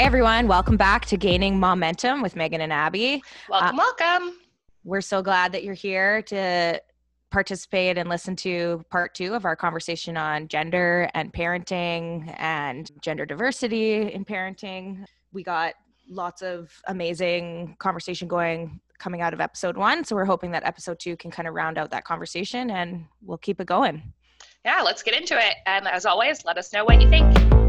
[0.00, 0.48] Hi, everyone.
[0.48, 3.22] Welcome back to Gaining Momentum with Megan and Abby.
[3.50, 4.38] Welcome, uh, welcome.
[4.82, 6.80] We're so glad that you're here to
[7.30, 13.26] participate and listen to part two of our conversation on gender and parenting and gender
[13.26, 15.04] diversity in parenting.
[15.34, 15.74] We got
[16.08, 20.02] lots of amazing conversation going coming out of episode one.
[20.04, 23.36] So we're hoping that episode two can kind of round out that conversation and we'll
[23.36, 24.14] keep it going.
[24.64, 25.56] Yeah, let's get into it.
[25.66, 27.59] And as always, let us know what you think.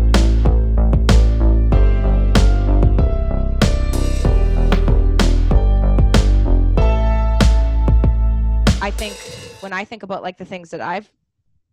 [8.81, 9.13] I think
[9.61, 11.07] when I think about like the things that I've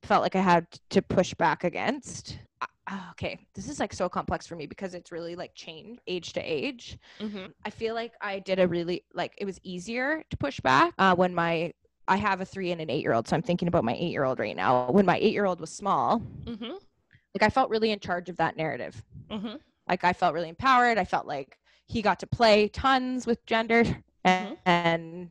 [0.03, 2.39] felt like I had to push back against.
[2.87, 6.35] Uh, okay, this is like so complex for me because it's really like changed age
[6.35, 6.99] to age.
[7.19, 7.47] Mm-hmm.
[7.65, 11.15] I feel like I did a really like it was easier to push back uh,
[11.15, 11.73] when my
[12.09, 14.13] I have a three and an eight year old, so I'm thinking about my eight
[14.13, 14.91] year old right now.
[14.91, 16.73] When my eight year old was small, mm-hmm.
[16.73, 19.03] like I felt really in charge of that narrative.
[19.31, 19.57] Mm-hmm.
[19.89, 20.99] Like I felt really empowered.
[20.99, 23.83] I felt like he got to play tons with gender
[24.25, 24.55] and, mm-hmm.
[24.67, 25.31] and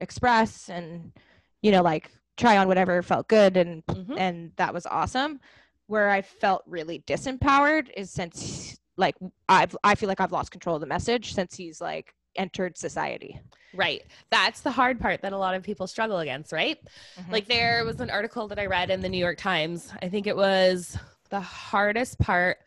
[0.00, 1.12] express and
[1.62, 4.18] you know like try on whatever felt good and mm-hmm.
[4.18, 5.40] and that was awesome.
[5.86, 9.14] Where i felt really disempowered is since like
[9.48, 13.40] i've i feel like i've lost control of the message since he's like entered society.
[13.74, 14.02] Right.
[14.30, 16.78] That's the hard part that a lot of people struggle against right?
[17.18, 17.32] Mm-hmm.
[17.32, 19.92] like there was an article that i read in the new york times.
[20.02, 20.98] I think it was
[21.30, 22.58] the hardest part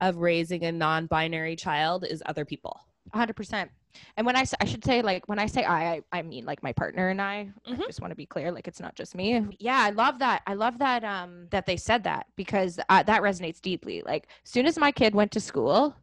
[0.00, 2.80] of raising a non-binary child is other people.
[3.14, 3.68] 100%
[4.16, 6.62] and when I I should say like when I say I I, I mean like
[6.62, 7.50] my partner and I.
[7.68, 7.82] Mm-hmm.
[7.82, 9.46] I just want to be clear, like it's not just me.
[9.58, 10.42] Yeah, I love that.
[10.46, 14.02] I love that um that they said that because uh, that resonates deeply.
[14.04, 15.96] Like soon as my kid went to school,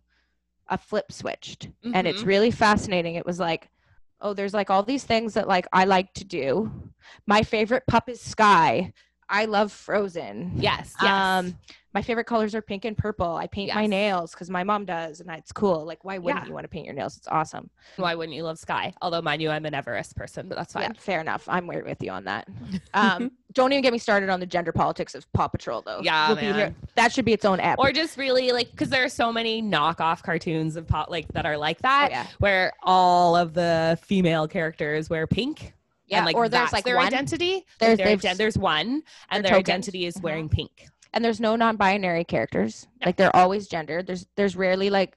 [0.68, 1.96] a flip switched, mm-hmm.
[1.96, 2.30] and it's mm-hmm.
[2.30, 3.16] really fascinating.
[3.16, 3.70] It was like
[4.22, 6.72] oh there's like all these things that like i like to do
[7.26, 8.94] my favorite pup is Skye
[9.30, 11.12] i love frozen yes, yes.
[11.12, 11.58] um
[11.94, 13.36] my favorite colors are pink and purple.
[13.36, 13.76] I paint yes.
[13.76, 15.86] my nails because my mom does, and it's cool.
[15.86, 16.48] Like, why wouldn't yeah.
[16.48, 17.18] you want to paint your nails?
[17.18, 17.70] It's awesome.
[17.96, 18.94] Why wouldn't you love Skye?
[19.02, 20.84] Although, mind you, I'm an Everest person, but that's fine.
[20.84, 21.50] Yeah, fair enough.
[21.50, 22.48] I'm weird with you on that.
[22.94, 26.02] Um, don't even get me started on the gender politics of Paw Patrol, though.
[26.02, 27.80] Yeah, we'll that should be its own app.
[27.80, 31.46] Or just really like because there are so many knockoff cartoons of Paw like that
[31.46, 32.28] are like that, oh, yeah.
[32.40, 35.74] where all of the female characters wear pink.
[36.08, 37.66] Yeah, and, like, or there's like their one, identity.
[37.80, 40.24] There's, their, there's one, and their identity is uh-huh.
[40.24, 42.88] wearing pink and there's no non-binary characters.
[43.06, 44.08] Like they're always gendered.
[44.08, 45.16] There's there's rarely like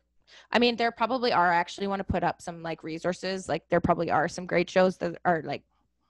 [0.50, 1.52] i mean there probably are.
[1.52, 3.48] I actually want to put up some like resources.
[3.48, 5.62] Like there probably are some great shows that are like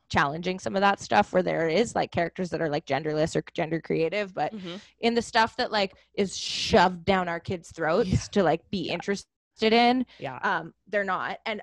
[0.08, 3.42] challenging some of that stuff where there is like characters that are like genderless or
[3.54, 4.34] gender creative.
[4.34, 4.76] But mm-hmm.
[5.00, 8.18] in the stuff that like is shoved down our kids throats yeah.
[8.32, 8.92] to like be yeah.
[8.92, 9.26] interested
[9.60, 10.38] in yeah.
[10.42, 11.38] um they're not.
[11.46, 11.62] And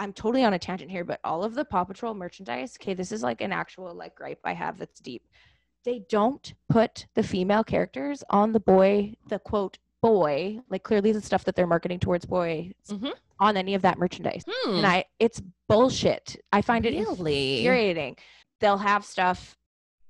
[0.00, 3.12] I'm totally on a tangent here, but all of the Paw Patrol merchandise, okay, this
[3.12, 5.22] is like an actual like gripe I have that's deep
[5.84, 11.20] they don't put the female characters on the boy, the quote boy, like clearly the
[11.20, 13.08] stuff that they're marketing towards boys mm-hmm.
[13.40, 14.44] on any of that merchandise.
[14.46, 14.76] Hmm.
[14.76, 16.36] And I it's bullshit.
[16.52, 17.58] I find it really?
[17.58, 18.16] infuriating.
[18.60, 19.56] They'll have stuff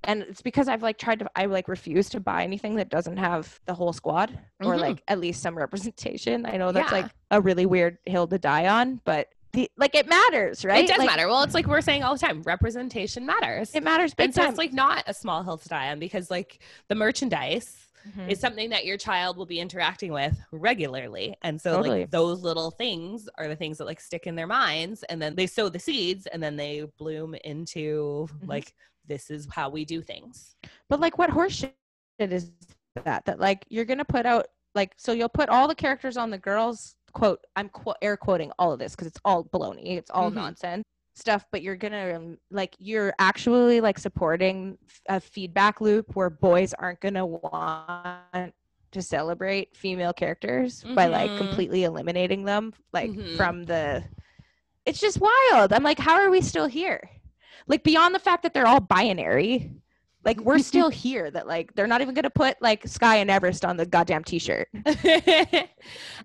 [0.07, 3.17] and it's because I've like tried to I like refuse to buy anything that doesn't
[3.17, 4.67] have the whole squad mm-hmm.
[4.67, 6.47] or like at least some representation.
[6.47, 7.03] I know that's yeah.
[7.03, 10.85] like a really weird hill to die on, but the, like it matters, right?
[10.85, 11.29] It does like, matter.
[11.29, 13.75] Well, it's like we're saying all the time, representation matters.
[13.75, 14.45] It matters big and time.
[14.47, 18.29] So it's like not a small hill to die on because like the merchandise mm-hmm.
[18.29, 21.37] is something that your child will be interacting with regularly.
[21.43, 22.01] And so totally.
[22.01, 25.37] like those little things are the things that like stick in their minds and then
[25.37, 28.49] they sow the seeds and then they bloom into mm-hmm.
[28.49, 28.75] like
[29.07, 30.57] this is how we do things.
[30.89, 31.73] But like what horseshit
[32.19, 32.51] is
[33.05, 33.25] that?
[33.25, 36.39] That like you're gonna put out like so you'll put all the characters on the
[36.39, 40.27] girls quote i'm qu- air quoting all of this because it's all baloney it's all
[40.27, 40.41] mm-hmm.
[40.41, 40.85] nonsense
[41.15, 44.77] stuff but you're gonna um, like you're actually like supporting
[45.09, 48.53] a feedback loop where boys aren't gonna want
[48.91, 50.95] to celebrate female characters mm-hmm.
[50.95, 51.39] by like mm-hmm.
[51.39, 53.37] completely eliminating them like mm-hmm.
[53.37, 54.03] from the
[54.87, 57.09] it's just wild i'm like how are we still here
[57.69, 59.71] like beyond the fact that they're all binary
[60.25, 63.65] like we're still here that like they're not even gonna put like Skye and Everest
[63.65, 64.69] on the goddamn t-shirt.
[64.87, 65.69] I,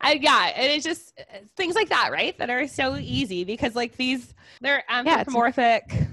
[0.01, 1.19] yeah, and it's just
[1.55, 2.37] things like that, right?
[2.37, 5.85] That are so easy because like these they're anthropomorphic.
[5.91, 6.05] Yeah,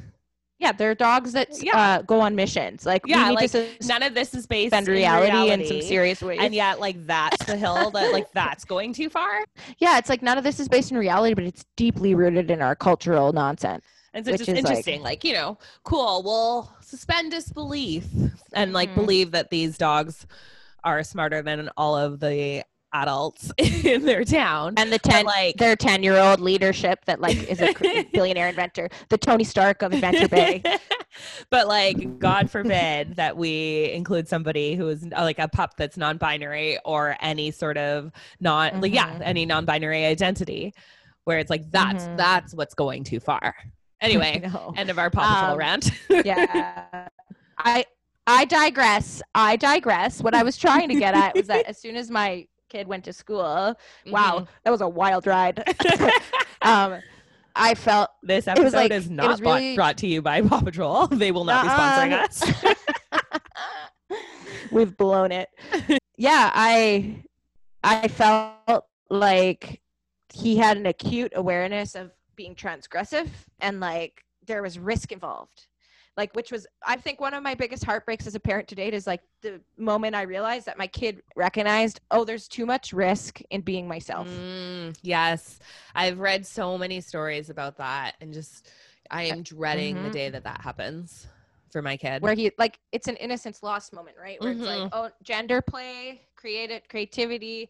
[0.59, 1.79] yeah, they're dogs that yeah.
[1.79, 2.87] uh, go on missions.
[2.87, 3.53] Like yeah, like
[3.83, 6.39] none of this is based in reality, reality in some serious ways.
[6.41, 9.45] And yet, like that's the hill that like that's going too far.
[9.79, 12.63] Yeah, it's like none of this is based in reality, but it's deeply rooted in
[12.63, 13.85] our cultural nonsense.
[14.15, 16.23] And so it's just interesting, like, like, you know, cool.
[16.23, 18.07] We'll suspend disbelief
[18.53, 19.01] and like mm-hmm.
[19.01, 20.25] believe that these dogs
[20.85, 22.63] are smarter than all of the
[22.93, 27.37] adults in their town and the 10 like their 10 year old leadership that like
[27.51, 27.75] is a
[28.13, 30.63] billionaire inventor the tony stark of adventure bay
[31.51, 35.97] but like god forbid that we include somebody who is uh, like a pup that's
[35.97, 38.81] non-binary or any sort of non mm-hmm.
[38.83, 39.23] like yeah mm-hmm.
[39.25, 40.73] any non-binary identity
[41.25, 42.17] where it's like that's mm-hmm.
[42.17, 43.57] that's what's going too far
[44.01, 44.43] anyway
[44.77, 45.91] end of our Paw um, rant
[46.25, 47.09] yeah
[47.59, 47.85] i
[48.27, 49.23] I digress.
[49.35, 50.21] I digress.
[50.21, 53.05] What I was trying to get at was that as soon as my kid went
[53.05, 53.45] to school.
[53.45, 54.11] Mm-hmm.
[54.11, 55.63] Wow, that was a wild ride.
[56.63, 57.01] um,
[57.55, 59.77] I felt this episode like, is not really...
[59.77, 61.07] brought to you by Paw Patrol.
[61.07, 62.05] They will not uh-uh.
[62.05, 62.73] be sponsoring
[63.23, 64.11] us.
[64.73, 65.49] We've blown it.
[66.19, 67.23] Yeah, I
[67.85, 69.81] I felt like
[70.33, 73.29] he had an acute awareness of being transgressive
[73.61, 75.67] and like there was risk involved
[76.17, 78.95] like which was i think one of my biggest heartbreaks as a parent to date
[78.95, 83.41] is like the moment i realized that my kid recognized oh there's too much risk
[83.51, 85.59] in being myself mm, yes
[85.95, 88.71] i've read so many stories about that and just
[89.11, 90.05] i am dreading mm-hmm.
[90.05, 91.27] the day that that happens
[91.71, 94.61] for my kid where he like it's an innocence lost moment right where mm-hmm.
[94.61, 94.89] it's like mm-hmm.
[94.93, 97.69] oh gender play creative creativity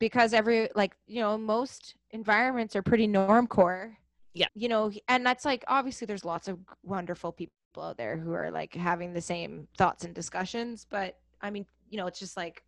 [0.00, 3.96] because every like you know most environments are pretty norm core
[4.32, 4.46] yeah.
[4.54, 8.50] You know and that's like obviously there's lots of wonderful people out there who are
[8.50, 12.64] like having the same thoughts and discussions but i mean you know it's just like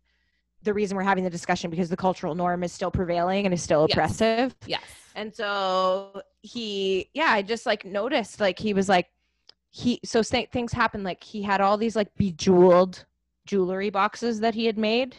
[0.63, 3.61] the reason we're having the discussion because the cultural norm is still prevailing and is
[3.61, 4.55] still oppressive.
[4.65, 4.81] Yes.
[5.13, 9.09] And so he yeah i just like noticed like he was like
[9.69, 13.05] he so th- things happen like he had all these like bejeweled
[13.45, 15.15] jewelry boxes that he had made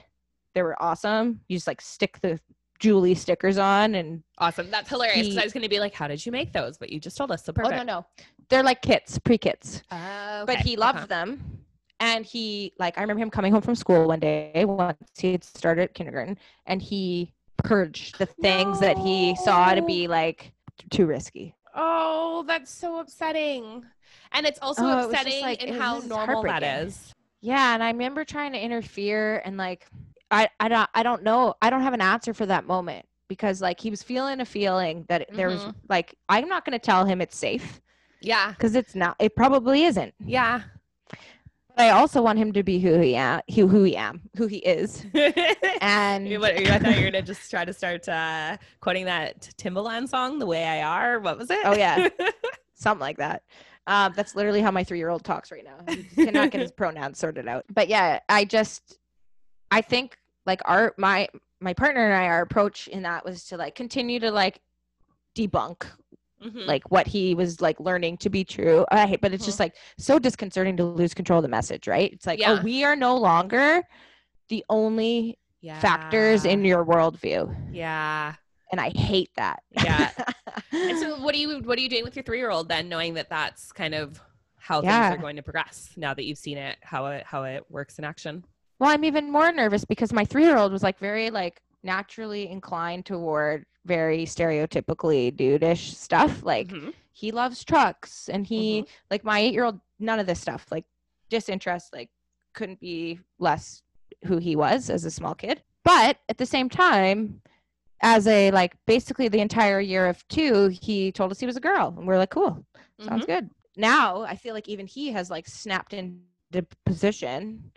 [0.55, 2.39] they were awesome you just like stick the
[2.85, 4.71] Julie stickers on and awesome.
[4.71, 5.29] That's hilarious.
[5.29, 6.77] He, I was going to be like, how did you make those?
[6.77, 7.45] But you just told us.
[7.45, 7.75] So perfect.
[7.75, 8.07] Oh, no, no.
[8.49, 9.83] They're like kits, pre kits.
[9.91, 10.55] Uh, okay.
[10.55, 11.07] But he loved uh-huh.
[11.07, 11.61] them.
[12.01, 15.45] And he, like, I remember him coming home from school one day once he had
[15.45, 16.37] started kindergarten
[16.67, 18.89] and he purged the things no.
[18.89, 20.53] that he saw to be like
[20.91, 21.55] too risky.
[21.75, 23.85] Oh, that's so upsetting.
[24.33, 27.15] And it's also oh, upsetting it like, in how normal that is.
[27.41, 27.73] Yeah.
[27.73, 29.87] And I remember trying to interfere and like,
[30.31, 31.55] I, I don't I don't know.
[31.63, 35.05] I don't have an answer for that moment because like he was feeling a feeling
[35.09, 35.37] that mm-hmm.
[35.37, 35.79] there was mm-hmm.
[35.89, 37.81] like I'm not going to tell him it's safe.
[38.21, 38.55] Yeah.
[38.59, 40.15] Cuz it's not it probably isn't.
[40.25, 40.63] Yeah.
[41.77, 44.47] But I also want him to be who he am, who who he am, who
[44.47, 45.05] he is.
[45.81, 50.09] and what, I thought you were gonna just try to start uh, quoting that Timbaland
[50.09, 51.59] song, "The Way I Are." What was it?
[51.65, 52.09] Oh yeah,
[52.75, 53.43] something like that.
[53.87, 55.93] Um, that's literally how my three-year-old talks right now.
[55.93, 57.65] He cannot get his pronouns sorted out.
[57.73, 58.99] But yeah, I just,
[59.75, 60.17] I think
[60.47, 61.29] like our my
[61.61, 64.61] my partner and I our approach in that was to like continue to like
[65.37, 65.87] debunk
[66.45, 66.61] mm-hmm.
[66.61, 68.85] like what he was like learning to be true.
[68.91, 69.49] I hate, but it's mm-hmm.
[69.49, 72.13] just like so disconcerting to lose control of the message, right?
[72.13, 72.59] It's like, oh, yeah.
[72.61, 73.83] oh, we are no longer
[74.49, 75.81] the only yeah.
[75.81, 77.55] factors in your worldview.
[77.73, 78.35] Yeah.
[78.71, 79.63] And I hate that.
[79.73, 80.11] Yeah.
[80.73, 83.31] and so what do you what are you doing with your 3-year-old then knowing that
[83.31, 84.21] that's kind of
[84.57, 85.11] how yeah.
[85.11, 87.99] things are going to progress now that you've seen it how it how it works
[87.99, 88.45] in action?
[88.79, 92.49] Well, I'm even more nervous because my three year old was like very like naturally
[92.49, 96.43] inclined toward very stereotypically dude-ish stuff.
[96.43, 96.91] Like mm-hmm.
[97.13, 98.91] he loves trucks and he mm-hmm.
[99.11, 100.67] like my eight year old none of this stuff.
[100.71, 100.85] Like
[101.31, 102.11] disinterest like
[102.53, 103.83] couldn't be less
[104.25, 105.63] who he was as a small kid.
[105.85, 107.43] But at the same time,
[108.01, 111.61] as a like basically the entire year of two, he told us he was a
[111.61, 111.95] girl.
[111.97, 112.65] And we're like, cool.
[113.01, 113.33] Sounds mm-hmm.
[113.33, 113.51] good.
[113.77, 117.71] Now I feel like even he has like snapped into position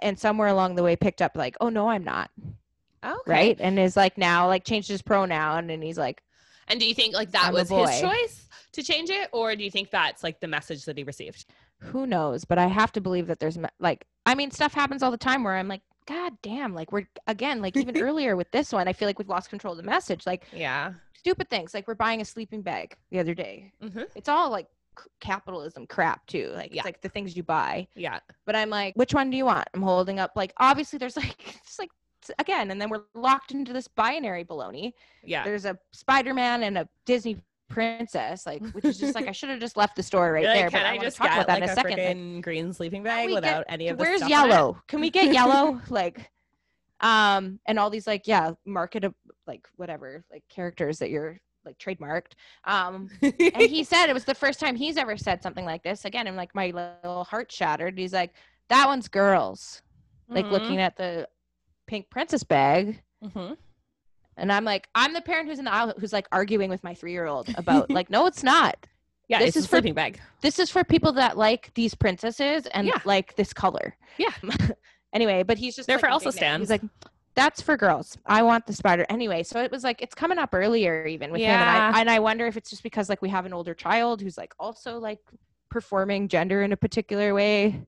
[0.00, 2.30] and somewhere along the way picked up like, oh no, I'm not.
[3.04, 3.16] Okay.
[3.26, 3.56] Right.
[3.60, 6.22] And is like now like changed his pronoun and he's like
[6.68, 9.28] And do you think like that I'm was his choice to change it?
[9.32, 11.46] Or do you think that's like the message that he received?
[11.80, 12.44] Who knows?
[12.44, 15.44] But I have to believe that there's like I mean stuff happens all the time
[15.44, 18.92] where I'm like, God damn, like we're again, like even earlier with this one, I
[18.92, 20.26] feel like we've lost control of the message.
[20.26, 20.94] Like yeah.
[21.14, 21.74] Stupid things.
[21.74, 23.72] Like we're buying a sleeping bag the other day.
[23.82, 24.02] Mm-hmm.
[24.14, 24.66] It's all like
[25.20, 26.52] capitalism crap too.
[26.54, 26.80] Like yeah.
[26.80, 27.86] it's like the things you buy.
[27.94, 28.20] Yeah.
[28.46, 29.68] But I'm like, which one do you want?
[29.74, 31.90] I'm holding up like obviously there's like it's like
[32.38, 34.92] again, and then we're locked into this binary baloney.
[35.22, 35.44] Yeah.
[35.44, 39.60] There's a Spider-Man and a Disney princess, like which is just like I should have
[39.60, 40.70] just left the store right there.
[40.70, 42.42] Can but I, I just talk about that like, in a, a second.
[42.42, 44.80] green sleeping bag without get, any of the Where's yellow?
[44.88, 45.80] Can we get yellow?
[45.88, 46.30] like
[47.00, 49.04] um and all these like yeah market
[49.48, 52.32] like whatever like characters that you're like trademarked.
[52.64, 56.04] Um, and he said it was the first time he's ever said something like this.
[56.04, 57.98] Again, I'm like my little heart shattered.
[57.98, 58.32] He's like,
[58.68, 59.82] "That one's girls."
[60.24, 60.34] Mm-hmm.
[60.36, 61.28] Like looking at the
[61.86, 63.02] pink princess bag.
[63.22, 63.54] Mm-hmm.
[64.36, 66.94] And I'm like, I'm the parent who's in the aisle who's like arguing with my
[66.94, 68.76] three year old about like, no, it's not.
[69.28, 70.20] Yeah, this is for sleeping bag.
[70.42, 72.98] This is for people that like these princesses and yeah.
[73.04, 73.96] like this color.
[74.18, 74.32] Yeah.
[75.14, 76.68] anyway, but he's just there like, for Elsa stands.
[76.68, 76.90] He's like,
[77.34, 78.16] that's for girls.
[78.26, 79.42] I want the spider anyway.
[79.42, 81.54] So it was like it's coming up earlier even with yeah.
[81.54, 83.74] him, and I and I wonder if it's just because like we have an older
[83.74, 85.20] child who's like also like
[85.70, 87.86] performing gender in a particular way.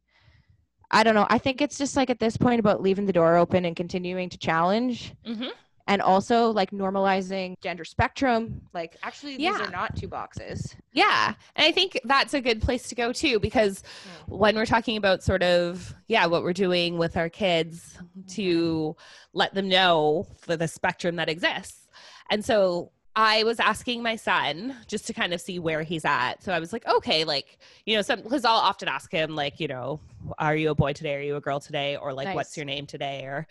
[0.90, 1.26] I don't know.
[1.28, 4.28] I think it's just like at this point about leaving the door open and continuing
[4.30, 5.14] to challenge.
[5.26, 5.48] Mm-hmm
[5.86, 9.52] and also like normalizing gender spectrum like actually yeah.
[9.52, 13.12] these are not two boxes yeah and i think that's a good place to go
[13.12, 14.36] too because mm.
[14.38, 19.38] when we're talking about sort of yeah what we're doing with our kids to mm-hmm.
[19.38, 21.88] let them know for the spectrum that exists
[22.30, 26.42] and so I was asking my son just to kind of see where he's at.
[26.42, 29.58] So I was like, okay, like, you know, some because I'll often ask him, like,
[29.58, 30.00] you know,
[30.38, 31.14] are you a boy today?
[31.14, 31.96] Are you a girl today?
[31.96, 32.34] Or like, nice.
[32.34, 33.22] what's your name today?
[33.22, 33.46] Or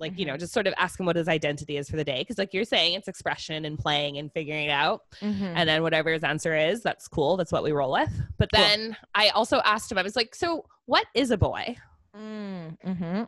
[0.00, 0.20] like mm-hmm.
[0.20, 2.38] you know just sort of ask him what his identity is for the day because
[2.38, 5.44] like you're saying it's expression and playing and figuring it out mm-hmm.
[5.44, 8.88] and then whatever his answer is that's cool that's what we roll with but then
[8.88, 8.96] cool.
[9.14, 11.76] i also asked him i was like so what is a boy
[12.16, 13.24] mm, mm-hmm.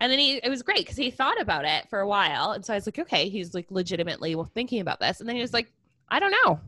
[0.00, 2.64] and then he it was great because he thought about it for a while and
[2.64, 5.42] so i was like okay he's like legitimately well thinking about this and then he
[5.42, 5.72] was like
[6.10, 6.60] i don't know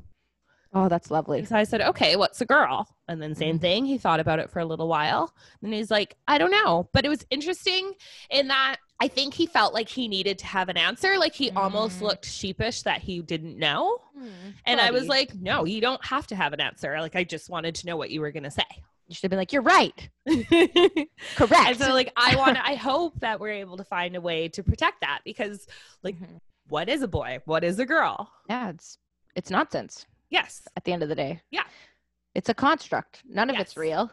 [0.72, 1.44] Oh, that's lovely.
[1.44, 2.86] So I said, okay, what's a girl?
[3.08, 3.62] And then same mm-hmm.
[3.62, 3.84] thing.
[3.86, 5.34] He thought about it for a little while.
[5.62, 6.88] And he's like, I don't know.
[6.92, 7.92] But it was interesting
[8.30, 11.18] in that I think he felt like he needed to have an answer.
[11.18, 11.56] Like he mm.
[11.56, 13.98] almost looked sheepish that he didn't know.
[14.18, 17.00] Mm, and I was like, no, you don't have to have an answer.
[17.00, 18.62] Like I just wanted to know what you were going to say.
[19.08, 20.08] You should have been like, you're right.
[20.28, 21.66] Correct.
[21.66, 24.48] And so like I want to I hope that we're able to find a way
[24.48, 25.66] to protect that because
[26.02, 26.36] like mm-hmm.
[26.68, 27.40] what is a boy?
[27.46, 28.30] What is a girl?
[28.48, 28.98] Yeah, it's
[29.34, 30.06] it's nonsense.
[30.28, 30.62] Yes.
[30.76, 31.40] At the end of the day.
[31.50, 31.64] Yeah.
[32.34, 33.22] It's a construct.
[33.28, 33.56] None yes.
[33.56, 34.10] of it's real.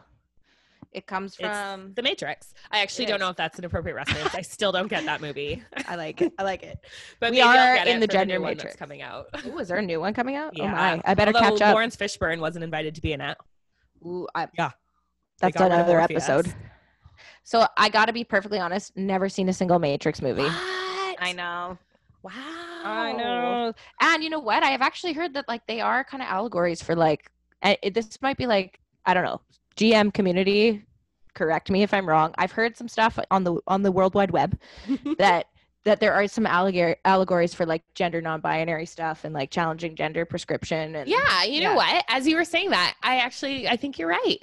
[0.92, 2.54] It comes from it's The Matrix.
[2.70, 4.34] I actually don't know if that's an appropriate reference.
[4.34, 5.62] I still don't get that movie.
[5.86, 6.32] I like it.
[6.38, 6.78] I like it.
[7.20, 9.26] But we are in the gender the matrix coming out.
[9.46, 10.54] Ooh, is there a new one coming out?
[10.58, 10.72] Oh yeah.
[10.72, 11.02] Oh my!
[11.04, 11.74] I better Although catch up.
[11.74, 13.36] Laurence Fishburne wasn't invited to be in it.
[14.04, 14.70] Ooh, I, yeah.
[15.40, 16.52] That's another episode.
[17.44, 18.96] So I got to be perfectly honest.
[18.96, 20.42] Never seen a single Matrix movie.
[20.42, 21.16] What?
[21.20, 21.78] I know.
[22.22, 22.32] Wow.
[22.84, 23.72] I know.
[24.00, 24.62] And you know what?
[24.62, 27.30] I have actually heard that like they are kind of allegories for like
[27.62, 29.40] eh, it, this might be like I don't know
[29.78, 30.84] GM community.
[31.34, 32.34] Correct me if I'm wrong.
[32.36, 34.58] I've heard some stuff on the on the World Wide Web
[35.18, 35.46] that
[35.84, 40.24] that there are some allegor- allegories for like gender non-binary stuff and like challenging gender
[40.24, 43.98] prescription and yeah you know what as you were saying that i actually i think
[43.98, 44.42] you're right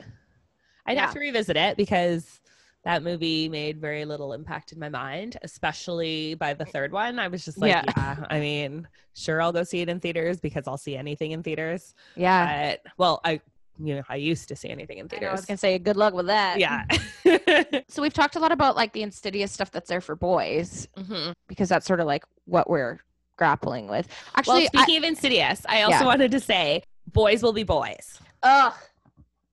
[0.88, 1.02] i'd yeah.
[1.02, 2.40] have to revisit it because
[2.86, 7.18] that movie made very little impact in my mind, especially by the third one.
[7.18, 10.40] I was just like, yeah, yeah I mean, sure, I'll go see it in theaters
[10.40, 11.96] because I'll see anything in theaters.
[12.16, 12.76] Yeah.
[12.76, 13.42] But, well, I,
[13.80, 15.28] you know, I used to see anything in theaters.
[15.28, 16.60] I, I was gonna say, good luck with that.
[16.60, 16.86] Yeah.
[17.88, 21.32] so we've talked a lot about like the insidious stuff that's there for boys, mm-hmm.
[21.48, 23.00] because that's sort of like what we're
[23.38, 24.08] grappling with.
[24.36, 26.06] Actually, well, speaking I, of insidious, I also yeah.
[26.06, 28.20] wanted to say, boys will be boys.
[28.44, 28.74] Ugh.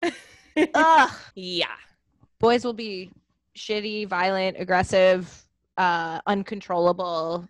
[0.75, 1.11] Ugh.
[1.35, 1.67] Yeah.
[2.38, 3.11] Boys will be
[3.57, 5.45] shitty, violent, aggressive,
[5.76, 7.49] uh, uncontrollable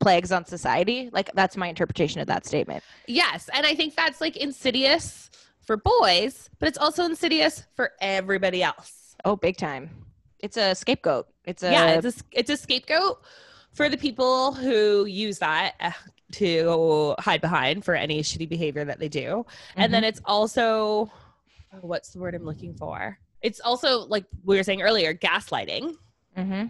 [0.00, 1.10] plagues on society.
[1.12, 2.84] Like that's my interpretation of that statement.
[3.06, 5.30] Yes, and I think that's like insidious
[5.66, 9.16] for boys, but it's also insidious for everybody else.
[9.24, 9.90] Oh, big time.
[10.38, 11.26] It's a scapegoat.
[11.44, 13.22] It's a Yeah, it's a it's a scapegoat
[13.72, 15.90] for the people who use that uh,
[16.32, 19.20] to hide behind for any shitty behavior that they do.
[19.20, 19.80] Mm-hmm.
[19.80, 20.08] And then mm-hmm.
[20.08, 21.10] it's also
[21.80, 23.18] what's the word I'm looking for?
[23.42, 25.94] it's also like we were saying earlier gaslighting
[26.36, 26.66] mm-hmm.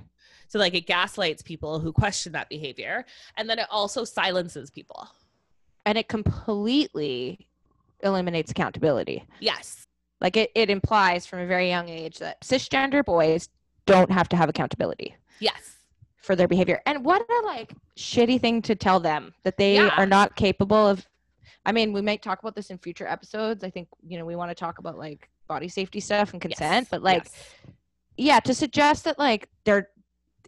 [0.48, 3.04] so like it gaslights people who question that behavior
[3.36, 5.08] and then it also silences people
[5.86, 7.46] and it completely
[8.06, 9.25] eliminates accountability.
[9.40, 9.86] Yes.
[10.20, 13.48] Like it, it implies from a very young age that cisgender boys
[13.84, 15.76] don't have to have accountability yes.
[16.22, 16.80] for their behavior.
[16.86, 19.90] And what a like shitty thing to tell them that they yeah.
[19.96, 21.06] are not capable of
[21.64, 23.64] i mean we might talk about this in future episodes.
[23.64, 26.84] I think you know we want to talk about like body safety stuff and consent,
[26.84, 26.88] yes.
[26.90, 27.46] but like, yes.
[28.16, 29.88] yeah, to suggest that like they're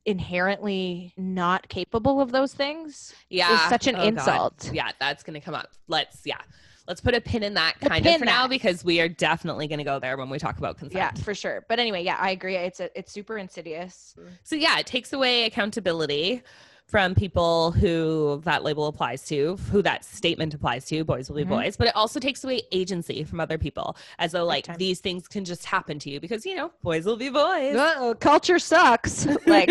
[0.06, 3.54] inherently not capable of those things yeah.
[3.54, 4.58] is such an oh, insult.
[4.58, 4.74] God.
[4.74, 5.68] yeah that's gonna come up.
[5.88, 6.40] Let's yeah
[6.88, 8.24] let's put a pin in that kind of for that.
[8.24, 10.96] now because we are definitely going to go there when we talk about consent.
[10.98, 11.64] Yeah, for sure.
[11.68, 12.56] But anyway, yeah, I agree.
[12.56, 14.16] It's a, it's super insidious.
[14.42, 16.42] So yeah, it takes away accountability
[16.86, 21.42] from people who that label applies to, who that statement applies to, boys will be
[21.42, 21.50] mm-hmm.
[21.50, 25.28] boys, but it also takes away agency from other people as though like these things
[25.28, 27.76] can just happen to you because, you know, boys will be boys.
[27.76, 29.26] Uh-oh, culture sucks.
[29.46, 29.68] like,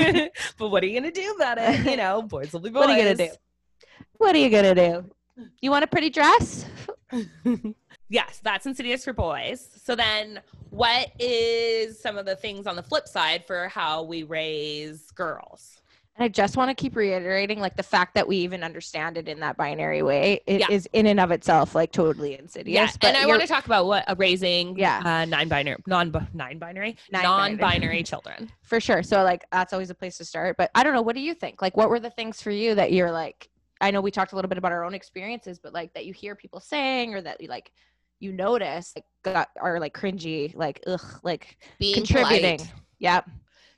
[0.59, 1.89] but what are you going to do about it?
[1.89, 2.81] You know, boys will be boys.
[2.81, 3.33] what are you going to do?
[4.17, 5.09] What are you going to do?
[5.61, 6.65] You want a pretty dress?
[8.09, 9.69] yes, that's insidious for boys.
[9.83, 14.23] So then what is some of the things on the flip side for how we
[14.23, 15.81] raise girls?
[16.17, 19.27] And I just want to keep reiterating like the fact that we even understand it
[19.27, 20.65] in that binary way it yeah.
[20.71, 22.97] is in and of itself like totally insidious.
[23.01, 23.09] Yeah.
[23.09, 25.01] and I want to talk about what a raising yeah.
[25.05, 28.51] Uh, non-binary non non-binary non-binary children.
[28.63, 29.03] For sure.
[29.03, 31.35] So like that's always a place to start, but I don't know what do you
[31.35, 31.61] think?
[31.61, 33.49] Like what were the things for you that you're like
[33.81, 36.13] I know we talked a little bit about our own experiences, but like that you
[36.13, 37.71] hear people saying or that you like
[38.19, 42.57] you notice like got are like cringy, like ugh, like Being contributing.
[42.57, 42.73] Polite.
[42.99, 43.29] Yep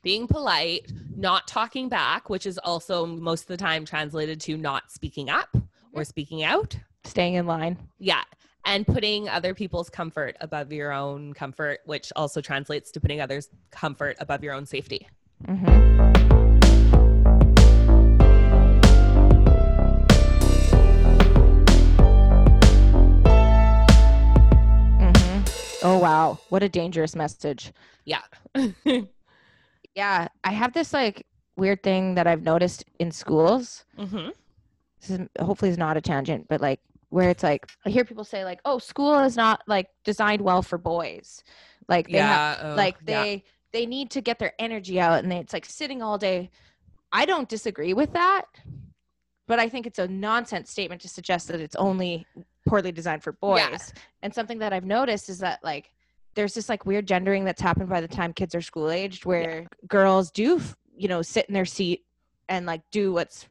[0.03, 4.91] being polite, not talking back, which is also most of the time translated to not
[4.91, 5.55] speaking up
[5.93, 7.77] or speaking out, staying in line.
[7.97, 8.23] Yeah.
[8.65, 13.49] And putting other people's comfort above your own comfort, which also translates to putting others'
[13.71, 15.07] comfort above your own safety.
[15.47, 16.48] Mm-hmm.
[25.83, 26.39] Oh, wow.
[26.50, 27.71] What a dangerous message.
[28.05, 28.21] Yeah.
[29.95, 31.25] Yeah, I have this like
[31.57, 33.86] weird thing that I've noticed in schools.
[33.98, 34.29] Mm-hmm.
[35.01, 38.24] This is hopefully is not a tangent, but like where it's like I hear people
[38.24, 41.43] say like, "Oh, school is not like designed well for boys."
[41.88, 43.39] Like they yeah, have, uh, like they yeah.
[43.74, 46.50] they need to get their energy out, and they, it's like sitting all day.
[47.12, 48.45] I don't disagree with that,
[49.48, 52.27] but I think it's a nonsense statement to suggest that it's only
[52.69, 53.59] poorly designed for boys.
[53.59, 53.77] Yeah.
[54.21, 55.91] And something that I've noticed is that like
[56.35, 59.61] there's this like weird gendering that's happened by the time kids are school aged where
[59.61, 59.67] yeah.
[59.88, 60.61] girls do
[60.95, 62.05] you know sit in their seat
[62.47, 63.47] and like do what's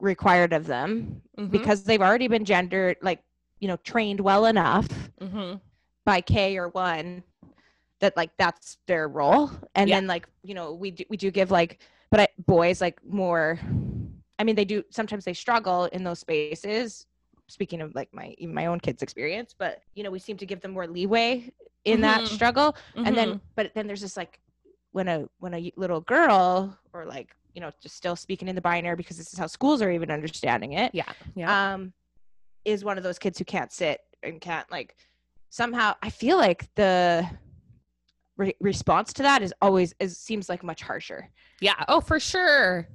[0.00, 1.50] required of them mm-hmm.
[1.50, 3.22] because they've already been gendered like
[3.60, 4.88] you know trained well enough
[5.20, 5.56] mm-hmm.
[6.04, 7.22] by k or one
[8.00, 9.96] that like that's their role and yeah.
[9.96, 13.58] then like you know we do, we do give like but I, boys like more
[14.38, 17.06] i mean they do sometimes they struggle in those spaces
[17.48, 20.60] speaking of like my my own kids experience but you know we seem to give
[20.60, 21.50] them more leeway
[21.84, 22.02] in mm-hmm.
[22.02, 23.06] that struggle mm-hmm.
[23.06, 23.38] and then mm-hmm.
[23.54, 24.40] but then there's this like
[24.92, 28.60] when a when a little girl or like you know just still speaking in the
[28.60, 31.92] binary because this is how schools are even understanding it yeah yeah um
[32.64, 34.96] is one of those kids who can't sit and can't like
[35.50, 37.28] somehow i feel like the
[38.36, 41.28] re- response to that is always is seems like much harsher
[41.60, 42.88] yeah oh for sure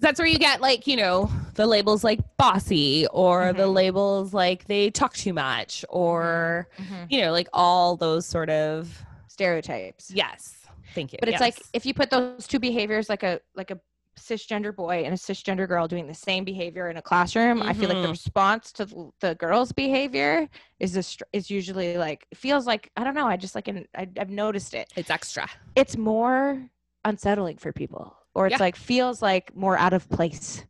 [0.00, 3.58] that's where you get like you know the labels like bossy or mm-hmm.
[3.58, 7.04] the labels like they talk too much or mm-hmm.
[7.08, 11.40] you know like all those sort of stereotypes yes thank you but it's yes.
[11.40, 13.80] like if you put those two behaviors like a like a
[14.18, 17.68] cisgender boy and a cisgender girl doing the same behavior in a classroom mm-hmm.
[17.68, 18.10] i feel like the mm-hmm.
[18.10, 23.14] response to the, the girl's behavior is this is usually like feels like i don't
[23.14, 26.60] know i just like an, I, i've noticed it it's extra it's more
[27.04, 28.58] unsettling for people or it's yeah.
[28.58, 30.64] like feels like more out of place.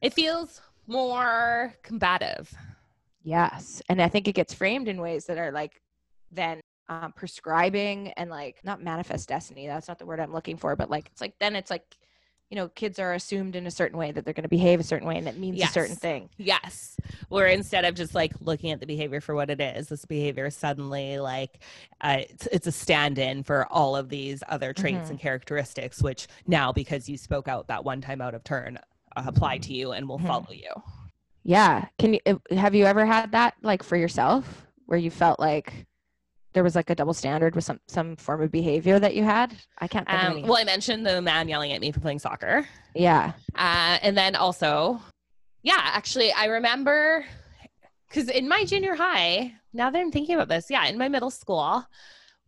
[0.00, 2.52] It feels more combative.
[3.22, 3.80] Yes.
[3.88, 5.80] And I think it gets framed in ways that are like
[6.30, 9.66] then um, prescribing and like not manifest destiny.
[9.66, 11.96] That's not the word I'm looking for, but like it's like then it's like
[12.52, 14.82] you know, kids are assumed in a certain way that they're going to behave a
[14.82, 15.70] certain way and that means yes.
[15.70, 16.28] a certain thing.
[16.36, 16.98] Yes.
[17.30, 20.44] Where instead of just like looking at the behavior for what it is, this behavior
[20.44, 21.60] is suddenly like
[22.02, 25.12] uh, it's, it's, a stand in for all of these other traits mm-hmm.
[25.12, 28.78] and characteristics, which now, because you spoke out that one time out of turn,
[29.16, 30.26] uh, apply to you and will mm-hmm.
[30.26, 30.70] follow you.
[31.44, 31.86] Yeah.
[31.98, 35.86] Can you, have you ever had that like for yourself where you felt like,
[36.52, 39.54] there was like a double standard with some some form of behavior that you had?
[39.78, 40.12] I can't.
[40.12, 42.66] Um, well, I mentioned the man yelling at me for playing soccer.
[42.94, 45.00] Yeah, uh, and then also,
[45.62, 47.24] yeah, actually, I remember
[48.08, 51.30] because in my junior high, now that I'm thinking about this, yeah, in my middle
[51.30, 51.84] school,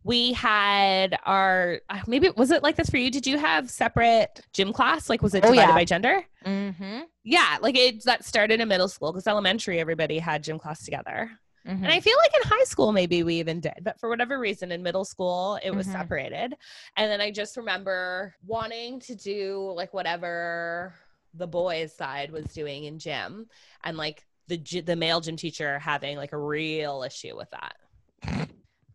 [0.03, 3.09] we had our uh, maybe was it like this for you?
[3.09, 5.09] Did you have separate gym class?
[5.09, 5.75] Like, was it oh, divided yeah.
[5.75, 6.23] by gender?
[6.45, 6.99] Mm-hmm.
[7.23, 11.31] Yeah, like it that started in middle school because elementary everybody had gym class together.
[11.67, 11.83] Mm-hmm.
[11.83, 14.71] And I feel like in high school, maybe we even did, but for whatever reason,
[14.71, 15.97] in middle school, it was mm-hmm.
[15.97, 16.53] separated.
[16.95, 20.93] And then I just remember wanting to do like whatever
[21.33, 23.47] the boys' side was doing in gym
[23.83, 27.75] and like the, the male gym teacher having like a real issue with that.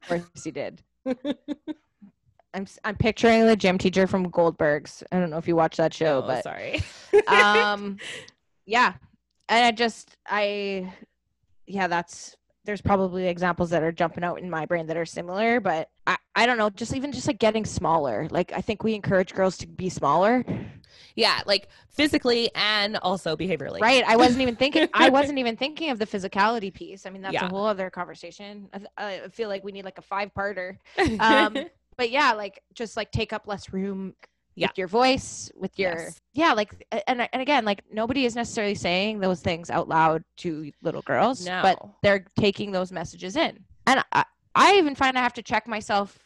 [0.02, 0.82] Of course he did.
[2.54, 5.02] I'm I'm picturing the gym teacher from Goldbergs.
[5.12, 6.82] I don't know if you watch that show, oh, but sorry.
[7.28, 7.96] um,
[8.66, 8.94] yeah,
[9.48, 10.92] and I just I,
[11.66, 12.36] yeah, that's
[12.70, 16.16] there's probably examples that are jumping out in my brain that are similar, but I,
[16.36, 18.28] I don't know, just even just like getting smaller.
[18.30, 20.44] Like I think we encourage girls to be smaller.
[21.16, 23.80] Yeah, like physically and also behaviorally.
[23.80, 24.04] Right.
[24.06, 27.06] I wasn't even thinking I wasn't even thinking of the physicality piece.
[27.06, 27.46] I mean, that's yeah.
[27.46, 28.68] a whole other conversation.
[28.96, 30.76] I, I, feel like we need like a five parter.
[31.18, 31.56] Um,
[31.96, 34.14] but yeah, like just like take up less room
[34.54, 34.68] yeah.
[34.68, 36.20] with your voice, with your yes.
[36.32, 40.70] yeah, like and and again, like nobody is necessarily saying those things out loud to
[40.82, 41.60] little girls, no.
[41.62, 43.64] but they're taking those messages in.
[43.86, 46.18] And I, I even find I have to check myself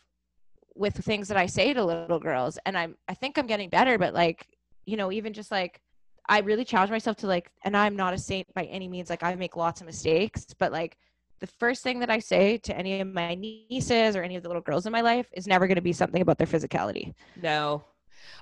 [0.75, 3.99] with things that I say to little girls, and I'm I think I'm getting better,
[3.99, 4.47] but like
[4.87, 5.81] you know, even just like
[6.29, 9.11] I really challenge myself to like, and I'm not a saint by any means.
[9.11, 10.97] Like I make lots of mistakes, but like
[11.41, 14.49] the first thing that I say to any of my nieces or any of the
[14.49, 17.13] little girls in my life is never going to be something about their physicality.
[17.43, 17.85] No,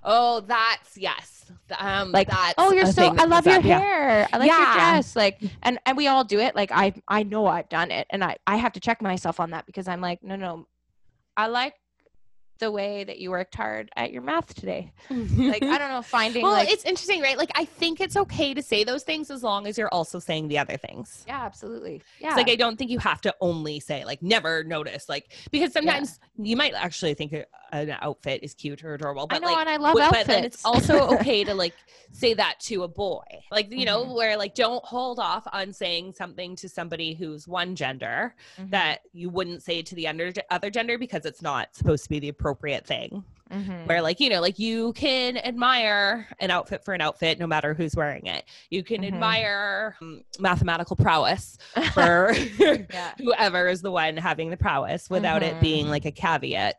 [0.05, 1.51] Oh, that's yes.
[1.79, 2.55] Um, like that.
[2.59, 3.15] Oh, you're so.
[3.19, 3.63] I love your up.
[3.63, 4.21] hair.
[4.21, 4.29] Yeah.
[4.33, 4.59] I like yeah.
[4.59, 5.17] your dress.
[5.17, 6.55] Like, and and we all do it.
[6.55, 9.51] Like, I I know I've done it, and I I have to check myself on
[9.51, 10.67] that because I'm like, no, no,
[11.37, 11.75] I like
[12.63, 14.93] the way that you worked hard at your math today.
[15.11, 17.37] like I don't know, finding Well, like, it's interesting, right?
[17.37, 20.47] Like I think it's okay to say those things as long as you're also saying
[20.47, 21.25] the other things.
[21.27, 22.03] Yeah, absolutely.
[22.21, 22.29] Yeah.
[22.29, 25.73] It's like I don't think you have to only say like never notice like because
[25.73, 26.45] sometimes yeah.
[26.51, 27.35] you might actually think
[27.73, 29.27] an outfit is cute or adorable.
[29.27, 30.27] But I know, like, and I love outfits.
[30.27, 31.75] But then it's also okay to like
[32.13, 33.25] say that to a boy.
[33.51, 34.15] Like, you know, mm-hmm.
[34.15, 38.71] where like don't hold off on saying something to somebody who's one gender mm-hmm.
[38.71, 42.19] that you wouldn't say to the under, other gender because it's not supposed to be
[42.19, 43.25] the appropriate thing.
[43.51, 43.87] Mm-hmm.
[43.87, 47.75] Where like, you know, like you can admire an outfit for an outfit no matter
[47.75, 48.45] who's wearing it.
[48.71, 49.15] You can mm-hmm.
[49.15, 51.59] admire um, mathematical prowess
[51.93, 52.33] for
[53.19, 55.91] whoever is the one having the prowess without it being mm-hmm.
[55.91, 56.77] like a caveat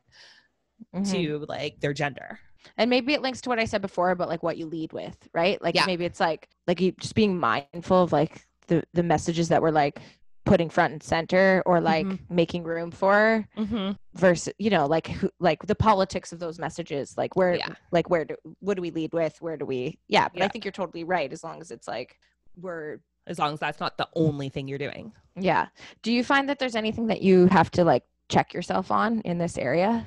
[0.94, 1.04] mm-hmm.
[1.12, 2.40] to like their gender
[2.78, 5.18] and maybe it links to what i said before about like what you lead with
[5.34, 5.86] right like yeah.
[5.86, 9.72] maybe it's like like you just being mindful of like the the messages that we're
[9.72, 10.00] like
[10.46, 12.36] putting front and center or like mm-hmm.
[12.36, 13.92] making room for mm-hmm.
[14.16, 17.70] versus you know like who, like the politics of those messages like where yeah.
[17.92, 20.46] like where do what do we lead with where do we yeah but yeah.
[20.46, 22.20] i think you're totally right as long as it's like
[22.58, 25.68] we're as long as that's not the only thing you're doing yeah
[26.02, 29.38] do you find that there's anything that you have to like check yourself on in
[29.38, 30.06] this area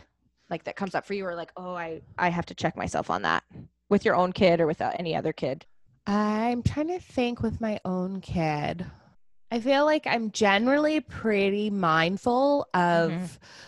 [0.50, 3.10] like that comes up for you or like oh i i have to check myself
[3.10, 3.42] on that
[3.88, 5.66] with your own kid or without any other kid
[6.06, 8.86] i'm trying to think with my own kid
[9.50, 13.24] I feel like I'm generally pretty mindful of mm-hmm.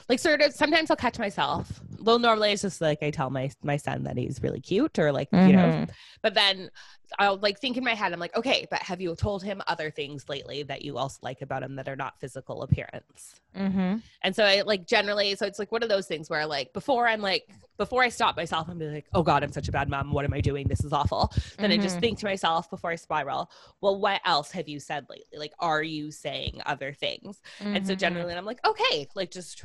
[0.09, 1.81] like sort of sometimes I'll catch myself.
[2.01, 5.13] Well, normally it's just like I tell my my son that he's really cute or
[5.13, 5.49] like, mm-hmm.
[5.49, 5.85] you know, mm-hmm.
[6.23, 6.71] but then
[7.19, 9.91] I'll like think in my head, I'm like, okay, but have you told him other
[9.91, 13.41] things lately that you also like about him that are not physical appearance?
[13.57, 13.97] Mm-hmm.
[14.23, 17.07] And so I like generally, so it's like one of those things where like before
[17.07, 19.89] I'm like, before I stop myself and be like, oh God, I'm such a bad
[19.89, 20.13] mom.
[20.13, 20.69] What am I doing?
[20.69, 21.33] This is awful.
[21.59, 21.81] Then mm-hmm.
[21.81, 22.01] I just mm-hmm.
[22.01, 25.39] think to myself before I spiral, well, what else have you said lately?
[25.39, 27.41] Like, are you saying other things?
[27.61, 28.01] And so mm-hmm.
[28.01, 29.65] generally I'm like, okay, like just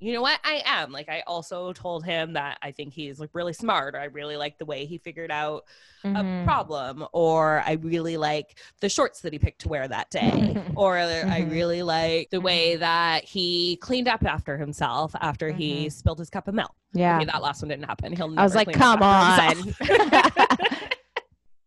[0.00, 0.38] you know what?
[0.44, 3.98] I am like i also told him that i think he's like really smart or
[3.98, 5.64] i really like the way he figured out
[6.04, 6.16] mm-hmm.
[6.16, 10.56] a problem or i really like the shorts that he picked to wear that day
[10.76, 11.30] or mm-hmm.
[11.30, 12.80] i really like the way mm-hmm.
[12.80, 15.58] that he cleaned up after himself after mm-hmm.
[15.58, 16.72] he spilled his cup of milk.
[16.92, 17.16] Yeah.
[17.16, 18.16] okay, that last one didn't happen.
[18.16, 19.74] He'll i was like come on.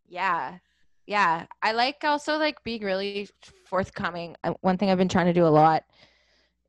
[0.10, 0.58] yeah.
[1.06, 1.46] Yeah.
[1.62, 3.30] I like also like being really
[3.65, 4.36] forthcoming.
[4.62, 5.84] One thing i've been trying to do a lot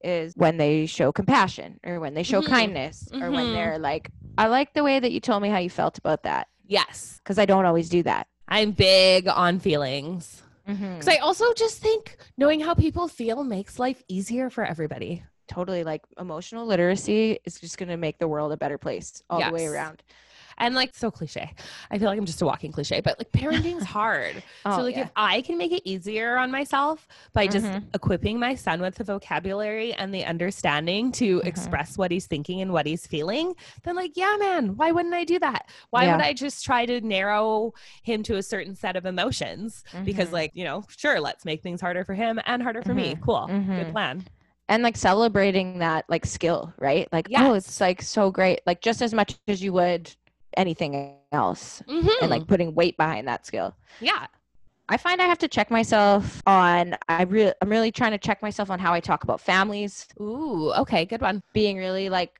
[0.04, 2.52] is when they show compassion or when they show mm-hmm.
[2.52, 3.34] kindness or mm-hmm.
[3.34, 6.22] when they're like, I like the way that you told me how you felt about
[6.24, 6.48] that.
[6.66, 7.20] Yes.
[7.22, 8.26] Because I don't always do that.
[8.48, 10.42] I'm big on feelings.
[10.66, 11.10] Because mm-hmm.
[11.10, 15.24] I also just think knowing how people feel makes life easier for everybody.
[15.48, 15.84] Totally.
[15.84, 19.48] Like emotional literacy is just going to make the world a better place all yes.
[19.48, 20.02] the way around
[20.62, 21.52] and like so cliche.
[21.90, 24.42] I feel like I'm just a walking cliche, but like parenting's hard.
[24.64, 25.02] oh, so like yeah.
[25.02, 27.84] if I can make it easier on myself by just mm-hmm.
[27.94, 31.46] equipping my son with the vocabulary and the understanding to mm-hmm.
[31.46, 35.24] express what he's thinking and what he's feeling, then like yeah, man, why wouldn't I
[35.24, 35.68] do that?
[35.90, 36.16] Why yeah.
[36.16, 37.72] would I just try to narrow
[38.04, 39.82] him to a certain set of emotions?
[39.92, 40.04] Mm-hmm.
[40.04, 43.14] Because like, you know, sure, let's make things harder for him and harder for me.
[43.14, 43.24] Mm-hmm.
[43.24, 43.46] Cool.
[43.48, 43.90] Good mm-hmm.
[43.90, 44.24] plan
[44.68, 47.40] and like celebrating that like skill right like yes.
[47.42, 50.14] oh it's like so great like just as much as you would
[50.56, 52.08] anything else mm-hmm.
[52.20, 52.48] and like mm-hmm.
[52.48, 53.74] putting weight behind that skill.
[54.00, 54.26] Yeah.
[54.88, 58.42] I find I have to check myself on I really I'm really trying to check
[58.42, 60.06] myself on how I talk about families.
[60.20, 61.42] Ooh, okay, good one.
[61.54, 62.38] Being really like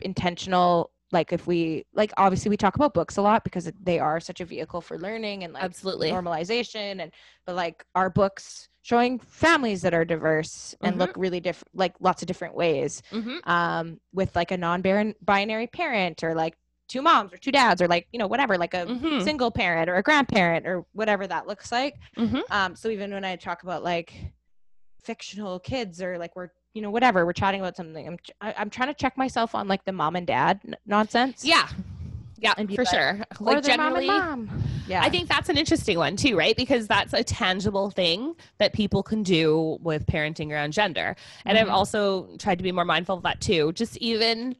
[0.00, 4.20] intentional like if we like obviously we talk about books a lot because they are
[4.20, 7.12] such a vehicle for learning and like absolutely normalization and
[7.46, 11.00] but like our books showing families that are diverse and mm-hmm.
[11.00, 13.36] look really different like lots of different ways mm-hmm.
[13.50, 16.56] um with like a non-binary parent or like
[16.90, 19.20] two moms or two dads or like you know whatever like a mm-hmm.
[19.20, 22.40] single parent or a grandparent or whatever that looks like mm-hmm.
[22.50, 24.12] um so even when i talk about like
[25.02, 28.54] fictional kids or like we're you know whatever we're chatting about something i'm I, am
[28.58, 31.68] i am trying to check myself on like the mom and dad n- nonsense yeah
[32.38, 34.62] yeah for like, sure like generally mom mom.
[34.88, 38.72] yeah i think that's an interesting one too right because that's a tangible thing that
[38.72, 41.68] people can do with parenting around gender and mm-hmm.
[41.68, 44.56] i've also tried to be more mindful of that too just even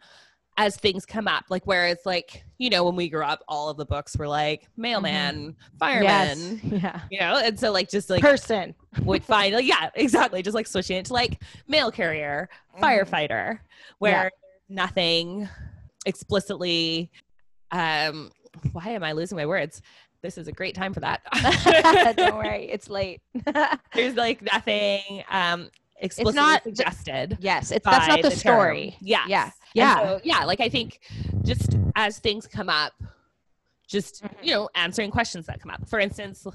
[0.60, 3.70] as things come up, like where it's like, you know, when we grew up, all
[3.70, 5.78] of the books were like mailman, mm-hmm.
[5.78, 6.82] fireman, yes.
[6.82, 10.54] yeah, you know, and so like just like person would find, like, yeah, exactly, just
[10.54, 12.84] like switching it to like mail carrier, mm-hmm.
[12.84, 13.60] firefighter,
[14.00, 14.84] where yeah.
[14.84, 15.48] nothing
[16.04, 17.10] explicitly.
[17.70, 18.30] Um,
[18.72, 19.80] why am I losing my words?
[20.20, 21.22] This is a great time for that.
[22.18, 23.22] Don't worry, it's late.
[23.94, 27.38] There's like nothing um explicitly it's not suggested.
[27.40, 28.96] Yes, it's that's not the, the story.
[29.00, 29.96] Yeah, yeah, yeah.
[29.96, 31.00] So, yeah, like I think
[31.42, 32.92] just as things come up,
[33.90, 34.44] just mm-hmm.
[34.44, 35.88] you know answering questions that come up.
[35.88, 36.46] For instance,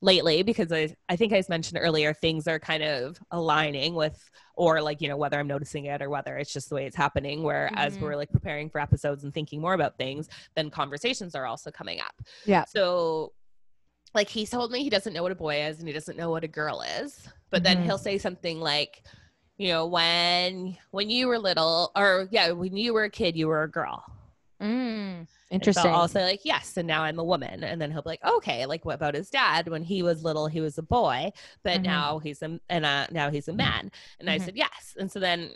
[0.00, 4.80] lately because I I think I mentioned earlier things are kind of aligning with or
[4.80, 7.42] like you know whether I'm noticing it or whether it's just the way it's happening.
[7.42, 7.78] Where mm-hmm.
[7.78, 11.70] as we're like preparing for episodes and thinking more about things, then conversations are also
[11.70, 12.14] coming up.
[12.46, 12.64] Yeah.
[12.64, 13.32] So
[14.14, 16.30] like he told me he doesn't know what a boy is and he doesn't know
[16.30, 17.74] what a girl is but mm-hmm.
[17.74, 19.02] then he'll say something like
[19.56, 23.48] you know when when you were little or yeah when you were a kid you
[23.48, 24.04] were a girl
[24.62, 28.02] mm, interesting so i'll say like yes and now i'm a woman and then he'll
[28.02, 30.82] be like okay like what about his dad when he was little he was a
[30.82, 31.30] boy
[31.62, 31.82] but mm-hmm.
[31.82, 33.90] now he's a and uh, now he's a man
[34.20, 34.42] and mm-hmm.
[34.42, 35.50] i said yes and so then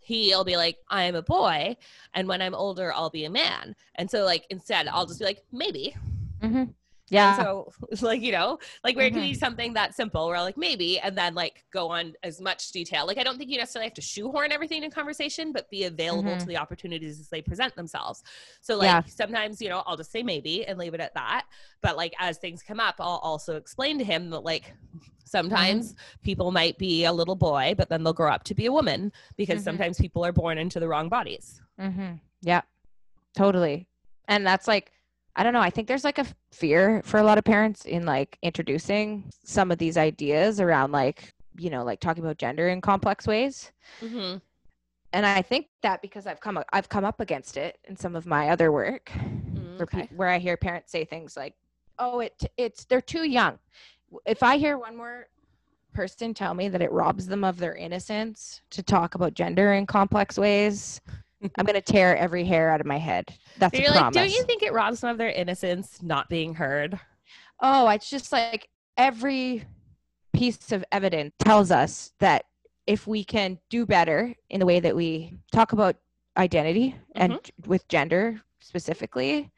[0.00, 1.76] he'll be like i'm a boy
[2.14, 5.24] and when i'm older i'll be a man and so like instead i'll just be
[5.24, 5.94] like maybe
[6.42, 6.64] mm-hmm.
[7.12, 7.36] Yeah.
[7.36, 7.72] And so
[8.06, 9.18] like, you know, like where mm-hmm.
[9.18, 12.40] it can be something that simple where like maybe and then like go on as
[12.40, 13.06] much detail.
[13.06, 16.30] Like I don't think you necessarily have to shoehorn everything in conversation, but be available
[16.30, 16.40] mm-hmm.
[16.40, 18.22] to the opportunities as they present themselves.
[18.62, 19.02] So like yeah.
[19.06, 21.44] sometimes, you know, I'll just say maybe and leave it at that.
[21.82, 24.72] But like as things come up, I'll also explain to him that like
[25.24, 26.22] sometimes mm-hmm.
[26.22, 29.12] people might be a little boy, but then they'll grow up to be a woman
[29.36, 29.64] because mm-hmm.
[29.64, 31.60] sometimes people are born into the wrong bodies.
[31.78, 32.14] Mm-hmm.
[32.40, 32.62] Yeah,
[33.36, 33.86] totally.
[34.28, 34.92] And that's like
[35.34, 35.60] I don't know.
[35.60, 39.70] I think there's like a fear for a lot of parents in like introducing some
[39.70, 43.72] of these ideas around like, you know, like talking about gender in complex ways.
[44.00, 44.38] Mm-hmm.
[45.14, 48.26] And I think that because I've come I've come up against it in some of
[48.26, 49.96] my other work, mm, okay.
[49.98, 51.54] where, pe- where I hear parents say things like,
[51.98, 53.58] "Oh, it it's they're too young."
[54.24, 55.26] If I hear one more
[55.92, 59.86] person tell me that it robs them of their innocence to talk about gender in
[59.86, 61.02] complex ways,
[61.56, 63.26] I'm gonna tear every hair out of my head.
[63.58, 64.16] That's You're like, promise.
[64.16, 66.98] Don't you think it robs them of their innocence not being heard?
[67.60, 69.64] Oh, it's just like every
[70.32, 72.44] piece of evidence tells us that
[72.86, 75.96] if we can do better in the way that we talk about
[76.36, 77.32] identity mm-hmm.
[77.32, 79.50] and with gender specifically,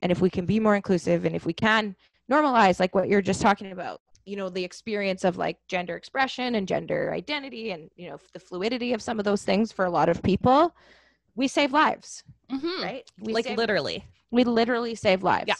[0.00, 1.96] and if we can be more inclusive and if we can
[2.30, 6.54] normalize like what you're just talking about you know the experience of like gender expression
[6.54, 9.90] and gender identity and you know the fluidity of some of those things for a
[9.90, 10.74] lot of people
[11.34, 12.82] we save lives, mm-hmm.
[12.82, 13.10] right?
[13.20, 14.04] We like save, literally.
[14.30, 15.48] We literally save lives.
[15.48, 15.54] Yeah.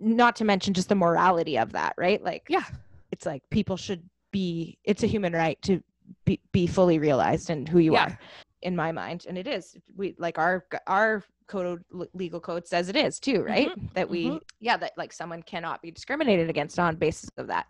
[0.00, 2.22] Not to mention just the morality of that, right?
[2.22, 2.64] Like, yeah,
[3.10, 4.78] it's like people should be.
[4.84, 5.82] It's a human right to
[6.24, 8.04] be, be fully realized and who you yeah.
[8.04, 8.18] are,
[8.62, 9.76] in my mind, and it is.
[9.96, 13.68] We like our our code legal code says it is too, right?
[13.68, 13.86] Mm-hmm.
[13.94, 14.36] That we, mm-hmm.
[14.60, 17.66] yeah, that like someone cannot be discriminated against on basis of that.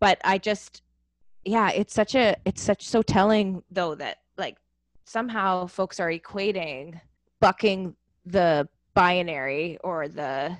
[0.00, 0.82] But I just,
[1.44, 4.56] yeah, it's such a, it's such so telling though that like
[5.08, 7.00] somehow folks are equating
[7.40, 7.94] bucking
[8.26, 10.56] the binary or the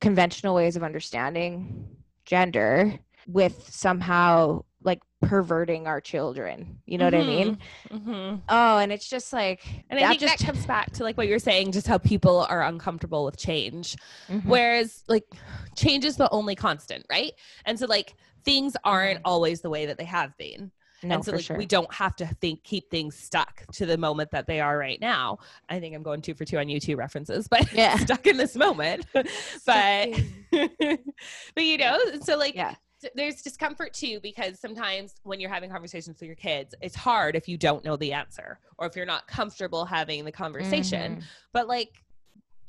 [0.00, 1.88] conventional ways of understanding
[2.24, 6.78] gender with somehow like perverting our children.
[6.86, 7.16] You know mm-hmm.
[7.16, 7.58] what I mean?
[7.90, 8.10] Mm-hmm.
[8.10, 8.36] mm-hmm.
[8.48, 10.38] Oh, and it's just like, and I think just...
[10.38, 13.96] that comes back to like what you're saying, just how people are uncomfortable with change.
[14.28, 14.48] Mm-hmm.
[14.48, 15.24] Whereas like
[15.74, 17.32] change is the only constant, right?
[17.64, 19.28] And so like things aren't mm-hmm.
[19.32, 20.70] always the way that they have been.
[21.02, 21.56] No, and so like sure.
[21.56, 25.00] we don't have to think keep things stuck to the moment that they are right
[25.00, 25.38] now.
[25.68, 27.96] I think I'm going two for two on U2 references, but yeah.
[27.96, 29.06] stuck in this moment.
[29.12, 29.26] but
[30.50, 32.74] but you know, so like yeah.
[33.14, 37.48] there's discomfort too because sometimes when you're having conversations with your kids, it's hard if
[37.48, 41.12] you don't know the answer or if you're not comfortable having the conversation.
[41.12, 41.24] Mm-hmm.
[41.52, 42.02] But like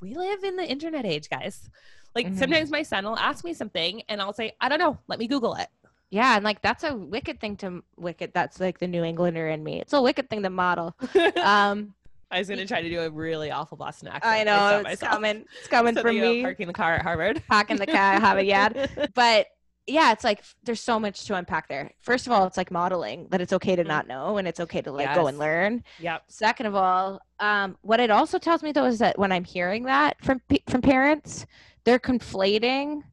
[0.02, 1.70] we live in the internet age, guys.
[2.14, 2.38] Like mm-hmm.
[2.38, 5.28] sometimes my son will ask me something and I'll say, I don't know, let me
[5.28, 5.68] Google it.
[6.10, 8.32] Yeah, and like that's a wicked thing to wicked.
[8.34, 9.82] That's like the New Englander in me.
[9.82, 10.96] It's a wicked thing to model.
[11.44, 11.94] Um,
[12.30, 14.26] I was gonna try to do a really awful Boston accent.
[14.26, 15.46] I know it's coming.
[15.60, 16.42] It's coming so from me.
[16.42, 17.42] Parking the car at Harvard.
[17.48, 18.46] Parking the car at Harvard.
[18.46, 19.48] Yeah, but
[19.86, 21.92] yeah, it's like there's so much to unpack there.
[22.02, 23.90] First of all, it's like modeling that it's okay to mm-hmm.
[23.90, 25.16] not know and it's okay to like yes.
[25.16, 25.84] go and learn.
[26.00, 26.24] Yep.
[26.28, 29.84] Second of all, um, what it also tells me though is that when I'm hearing
[29.84, 31.46] that from from parents,
[31.86, 33.04] they're conflating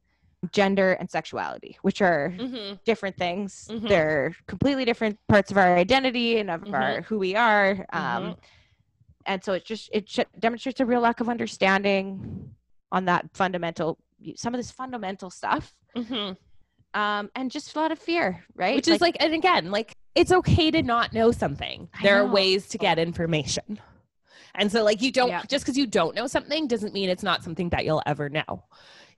[0.53, 2.75] gender and sexuality, which are mm-hmm.
[2.85, 3.69] different things.
[3.71, 3.89] Mm-hmm.
[3.89, 6.75] They're completely different parts of our identity and of mm-hmm.
[6.75, 7.87] our who we are.
[7.93, 8.33] Um, mm-hmm.
[9.27, 12.51] and so it just it demonstrates a real lack of understanding
[12.93, 13.99] on that fundamental,
[14.37, 15.75] some of this fundamental stuff.
[15.97, 16.35] Mm-hmm.
[16.99, 18.77] Um, and just a lot of fear, right?
[18.77, 21.89] Which like, is like, and again, like it's okay to not know something.
[22.03, 23.81] there are ways to get information.
[24.55, 25.43] And so, like, you don't yeah.
[25.49, 28.65] just because you don't know something doesn't mean it's not something that you'll ever know.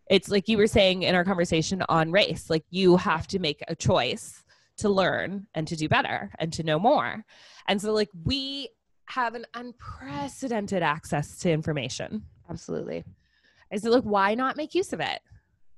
[0.09, 3.63] It's like you were saying in our conversation on race, like, you have to make
[3.69, 4.45] a choice
[4.79, 7.25] to learn and to do better and to know more.
[7.67, 8.69] And so, like, we
[9.07, 12.23] have an unprecedented access to information.
[12.49, 13.05] Absolutely.
[13.71, 15.21] And so, like, why not make use of it?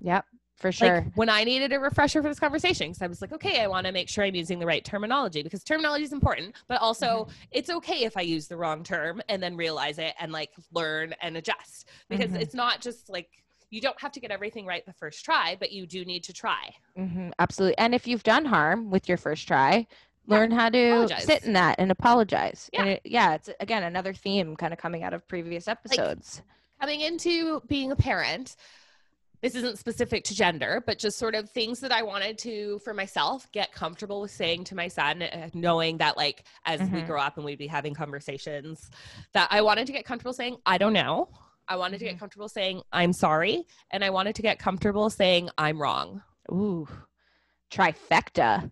[0.00, 0.24] Yep
[0.58, 0.96] for sure.
[0.96, 3.68] Like when I needed a refresher for this conversation, because I was like, okay, I
[3.68, 7.06] want to make sure I'm using the right terminology because terminology is important, but also
[7.06, 7.32] mm-hmm.
[7.52, 11.14] it's okay if I use the wrong term and then realize it and like learn
[11.22, 12.40] and adjust because mm-hmm.
[12.40, 15.72] it's not just like you don't have to get everything right the first try, but
[15.72, 16.74] you do need to try.
[16.98, 17.30] Mm-hmm.
[17.38, 17.78] Absolutely.
[17.78, 19.86] And if you've done harm with your first try,
[20.26, 21.24] learn how to apologize.
[21.24, 22.70] sit in that and apologize.
[22.72, 22.80] Yeah.
[22.80, 23.34] And it, yeah.
[23.34, 26.42] It's again another theme kind of coming out of previous episodes.
[26.80, 28.56] Like, coming into being a parent,
[29.40, 32.92] this isn't specific to gender, but just sort of things that I wanted to, for
[32.92, 36.96] myself, get comfortable with saying to my son, uh, knowing that, like, as mm-hmm.
[36.96, 38.90] we grow up and we'd be having conversations,
[39.34, 41.28] that I wanted to get comfortable saying, I don't know.
[41.68, 41.98] I wanted mm-hmm.
[41.98, 42.18] to get mm-hmm.
[42.20, 43.64] comfortable saying, I'm sorry.
[43.90, 46.22] And I wanted to get comfortable saying, I'm wrong.
[46.50, 46.88] Ooh,
[47.70, 48.70] trifecta.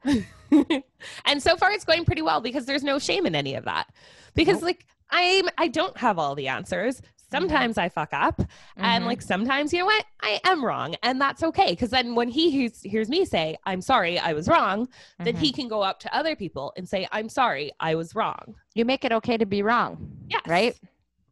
[1.25, 3.87] and so far, it's going pretty well because there's no shame in any of that.
[4.35, 4.65] Because, nope.
[4.65, 7.01] like, I'm I don't have all the answers.
[7.27, 7.43] Mm-hmm.
[7.43, 8.39] sometimes I fuck up.
[8.39, 8.85] Mm-hmm.
[8.85, 10.05] And like sometimes, you know what?
[10.23, 10.95] I am wrong.
[11.03, 11.71] And that's okay.
[11.71, 15.25] Because then when he hears, hears, me say, I'm sorry, I was wrong, mm-hmm.
[15.25, 15.57] then he mm-hmm.
[15.57, 18.55] can go up to other people and say, I'm sorry, I was wrong.
[18.75, 20.13] You make it okay to be wrong.
[20.29, 20.39] Yeah.
[20.47, 20.79] Right?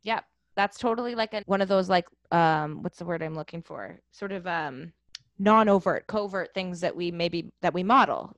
[0.02, 0.24] Yep.
[0.56, 3.98] That's totally like a, one of those, like, um, what's the word I'm looking for?
[4.12, 4.92] Sort of um,
[5.38, 8.36] non overt, covert things that we maybe, that we model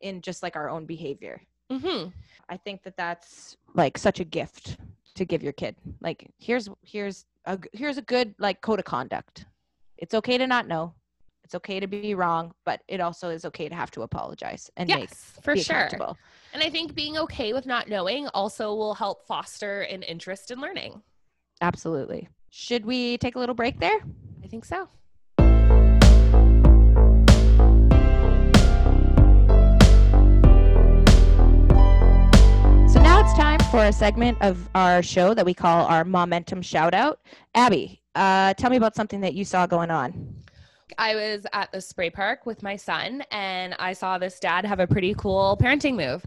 [0.00, 1.42] in just like our own behavior.
[1.70, 2.08] Mm-hmm.
[2.48, 4.76] I think that that's like such a gift
[5.14, 5.76] to give your kid.
[6.00, 9.46] Like here's here's a here's a good like code of conduct.
[9.96, 10.94] It's okay to not know.
[11.44, 14.88] It's okay to be wrong, but it also is okay to have to apologize and
[14.88, 15.88] yes, make for sure.
[16.52, 20.60] And I think being okay with not knowing also will help foster an interest in
[20.60, 21.02] learning.
[21.60, 22.28] Absolutely.
[22.50, 24.00] Should we take a little break there?
[24.42, 24.88] I think so.
[32.88, 36.62] So now it's time for a segment of our show that we call our Momentum
[36.62, 37.20] Shout Out.
[37.54, 40.34] Abby, uh, tell me about something that you saw going on.
[40.98, 44.80] I was at the spray park with my son, and I saw this dad have
[44.80, 46.24] a pretty cool parenting move.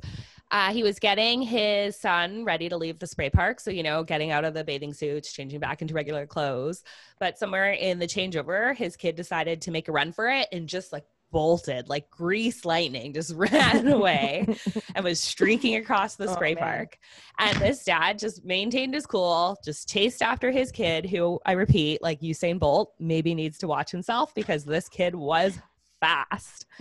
[0.53, 3.59] Uh, he was getting his son ready to leave the spray park.
[3.59, 6.83] So, you know, getting out of the bathing suits, changing back into regular clothes.
[7.19, 10.69] But somewhere in the changeover, his kid decided to make a run for it and
[10.69, 14.45] just like bolted like grease lightning, just ran away
[14.95, 16.99] and was streaking across the oh, spray oh, park.
[17.39, 22.03] And this dad just maintained his cool, just chased after his kid, who I repeat,
[22.03, 25.57] like Usain Bolt, maybe needs to watch himself because this kid was
[26.03, 26.65] fast.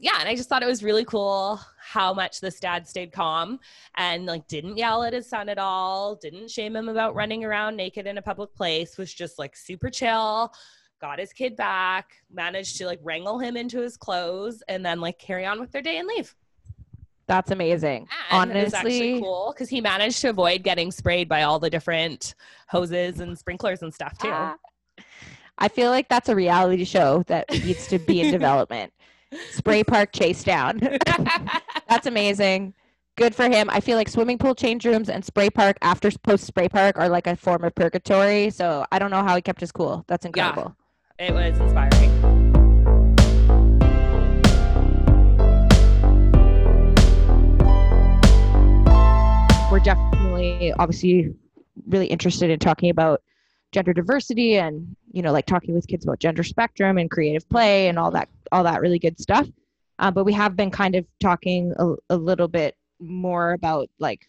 [0.00, 3.58] yeah, and I just thought it was really cool how much this dad stayed calm
[3.96, 7.76] and like didn't yell at his son at all, didn't shame him about running around
[7.76, 10.52] naked in a public place, was just like super chill,
[11.00, 15.18] got his kid back, managed to like wrangle him into his clothes, and then like
[15.18, 16.34] carry on with their day and leave.
[17.26, 18.08] That's amazing.
[18.30, 22.34] And Honestly, actually cool because he managed to avoid getting sprayed by all the different
[22.68, 24.30] hoses and sprinklers and stuff too.
[24.30, 24.56] Ah.
[25.62, 28.94] I feel like that's a reality show that needs to be in development.
[29.50, 30.78] Spray park chase down.
[31.88, 32.72] that's amazing.
[33.16, 33.68] Good for him.
[33.70, 37.10] I feel like swimming pool change rooms and spray park after post spray park are
[37.10, 38.48] like a form of purgatory.
[38.48, 40.02] So I don't know how he kept his cool.
[40.08, 40.74] That's incredible.
[41.18, 42.10] It was inspiring.
[49.70, 51.34] We're definitely, obviously,
[51.86, 53.22] really interested in talking about
[53.72, 57.88] gender diversity and you know like talking with kids about gender spectrum and creative play
[57.88, 59.46] and all that all that really good stuff
[59.98, 64.28] uh, but we have been kind of talking a, a little bit more about like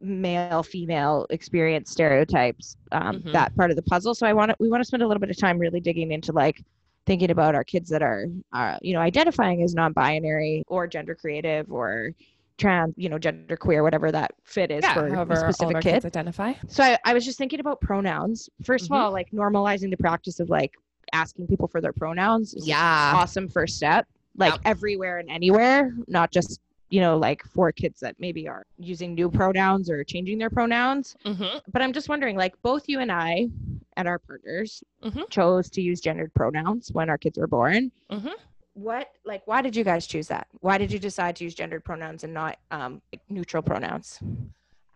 [0.00, 3.32] male female experience stereotypes um, mm-hmm.
[3.32, 5.20] that part of the puzzle so i want to we want to spend a little
[5.20, 6.62] bit of time really digging into like
[7.06, 11.70] thinking about our kids that are are you know identifying as non-binary or gender creative
[11.72, 12.12] or
[12.56, 16.04] trans you know gender queer whatever that fit is yeah, for a specific kid kids
[16.04, 18.94] identify so I, I, was just thinking about pronouns 1st mm-hmm.
[18.94, 20.74] of all like normalizing the practice of like
[21.12, 24.60] asking people for their pronouns yeah awesome first step like yep.
[24.64, 26.60] everywhere and anywhere not just
[26.94, 31.16] you know, like for kids that maybe are using new pronouns or changing their pronouns.
[31.24, 31.58] Mm-hmm.
[31.72, 33.48] But I'm just wondering, like, both you and I
[33.96, 35.22] and our partners mm-hmm.
[35.28, 37.90] chose to use gendered pronouns when our kids were born.
[38.12, 38.28] Mm-hmm.
[38.74, 40.46] What, like, why did you guys choose that?
[40.60, 44.20] Why did you decide to use gendered pronouns and not um, neutral pronouns?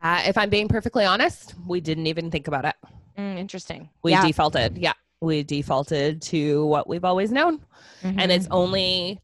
[0.03, 2.75] Uh, if I'm being perfectly honest, we didn't even think about it.
[3.17, 3.89] Mm, interesting.
[4.03, 4.27] We yeah.
[4.27, 4.79] defaulted.
[4.79, 4.93] Yeah.
[5.21, 7.61] We defaulted to what we've always known.
[8.05, 8.55] And it's mm-hmm.
[8.55, 9.21] only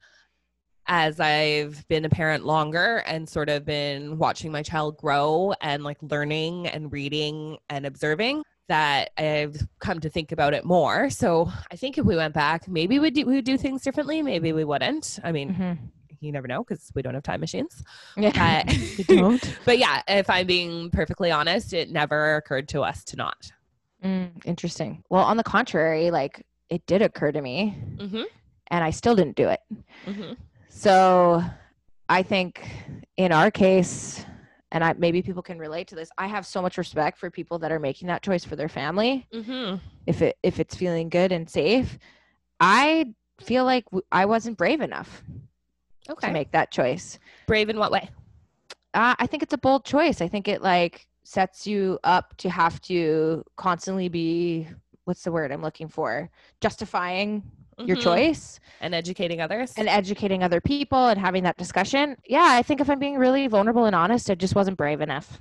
[0.86, 5.84] as I've been a parent longer and sort of been watching my child grow and
[5.84, 11.10] like learning and reading and observing, that I've come to think about it more.
[11.10, 14.22] So I think if we went back, maybe we'd do, we would do things differently.
[14.22, 15.18] Maybe we wouldn't.
[15.22, 15.84] I mean, mm-hmm.
[16.20, 17.82] you never know because we don't have time machines.
[18.16, 19.58] Yeah, but, don't.
[19.64, 23.50] but yeah, if I'm being perfectly honest, it never occurred to us to not.
[24.02, 25.02] Mm, interesting.
[25.10, 28.22] Well, on the contrary, like it did occur to me, mm-hmm.
[28.68, 29.60] and I still didn't do it.
[30.06, 30.32] Mm-hmm.
[30.68, 31.42] So
[32.08, 32.66] I think
[33.16, 34.24] in our case,
[34.74, 36.10] and I maybe people can relate to this.
[36.18, 39.26] I have so much respect for people that are making that choice for their family.
[39.32, 39.76] Mm-hmm.
[40.06, 41.96] If it if it's feeling good and safe,
[42.60, 45.22] I feel like w- I wasn't brave enough
[46.10, 46.26] okay.
[46.26, 47.20] to make that choice.
[47.46, 48.10] Brave in what way?
[48.92, 50.20] Uh, I think it's a bold choice.
[50.20, 54.68] I think it like sets you up to have to constantly be
[55.04, 57.44] what's the word I'm looking for justifying
[57.78, 57.88] mm-hmm.
[57.88, 62.16] your choice and educating others and educating other people and having that discussion.
[62.26, 65.40] Yeah, I think if I'm being really vulnerable and honest, I just wasn't brave enough.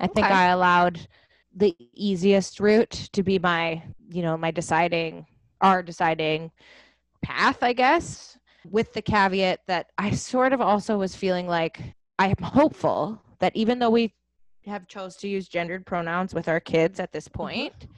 [0.00, 0.14] I okay.
[0.14, 1.06] think I allowed
[1.54, 5.26] the easiest route to be my, you know, my deciding,
[5.60, 6.50] our deciding
[7.22, 8.38] path, I guess,
[8.70, 11.80] with the caveat that I sort of also was feeling like
[12.18, 14.14] I am hopeful that even though we
[14.66, 17.42] have chose to use gendered pronouns with our kids at this mm-hmm.
[17.42, 17.92] point, mm-hmm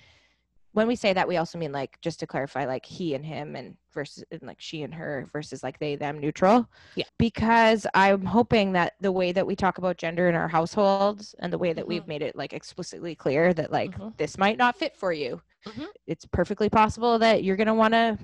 [0.77, 3.57] when we say that we also mean like just to clarify like he and him
[3.57, 8.23] and versus and like she and her versus like they them neutral yeah because i'm
[8.23, 11.73] hoping that the way that we talk about gender in our households and the way
[11.73, 11.95] that mm-hmm.
[11.95, 14.11] we've made it like explicitly clear that like mm-hmm.
[14.19, 15.85] this might not fit for you mm-hmm.
[16.07, 18.19] it's perfectly possible that you're going to want to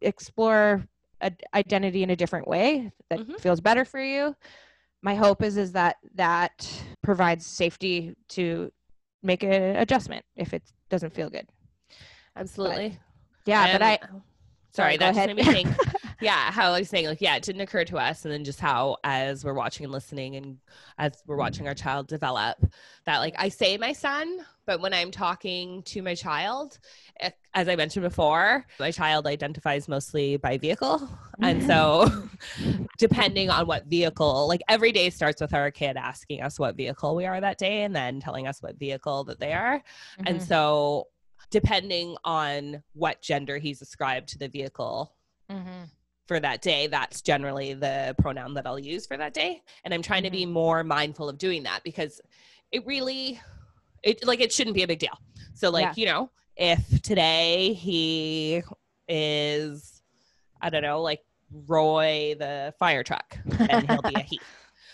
[0.00, 0.82] explore
[1.20, 3.34] a identity in a different way that mm-hmm.
[3.34, 4.34] feels better for you
[5.02, 6.66] my hope is is that that
[7.02, 8.72] provides safety to
[9.22, 11.46] make an adjustment if it doesn't feel good
[12.36, 12.90] Absolutely.
[12.90, 12.98] But,
[13.50, 13.98] yeah, and, but I.
[14.72, 15.68] Sorry, that just made me think.
[16.20, 18.60] yeah, how I was saying, like, yeah, it didn't occur to us, and then just
[18.60, 20.58] how, as we're watching and listening, and
[20.98, 22.58] as we're watching our child develop,
[23.04, 26.78] that like I say my son, but when I'm talking to my child,
[27.20, 31.08] eh, as I mentioned before, my child identifies mostly by vehicle,
[31.40, 32.10] and so
[32.98, 37.14] depending on what vehicle, like every day starts with our kid asking us what vehicle
[37.14, 40.26] we are that day, and then telling us what vehicle that they are, mm-hmm.
[40.26, 41.08] and so
[41.50, 45.14] depending on what gender he's ascribed to the vehicle
[45.50, 45.84] mm-hmm.
[46.26, 49.62] for that day, that's generally the pronoun that I'll use for that day.
[49.84, 50.32] And I'm trying mm-hmm.
[50.32, 50.52] to be mm-hmm.
[50.52, 52.20] more mindful of doing that because
[52.72, 53.40] it really,
[54.02, 55.18] it like it shouldn't be a big deal.
[55.54, 55.92] So like yeah.
[55.96, 58.62] you know, if today he
[59.08, 60.02] is,
[60.60, 61.20] I don't know, like
[61.66, 64.40] Roy the fire truck, and he'll be a he.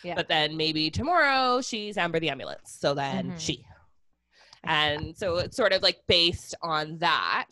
[0.05, 0.15] Yeah.
[0.17, 2.77] But then maybe tomorrow she's Amber the ambulance.
[2.79, 3.39] So then mm-hmm.
[3.39, 3.65] she
[4.65, 7.49] and so it's sort of like based on that.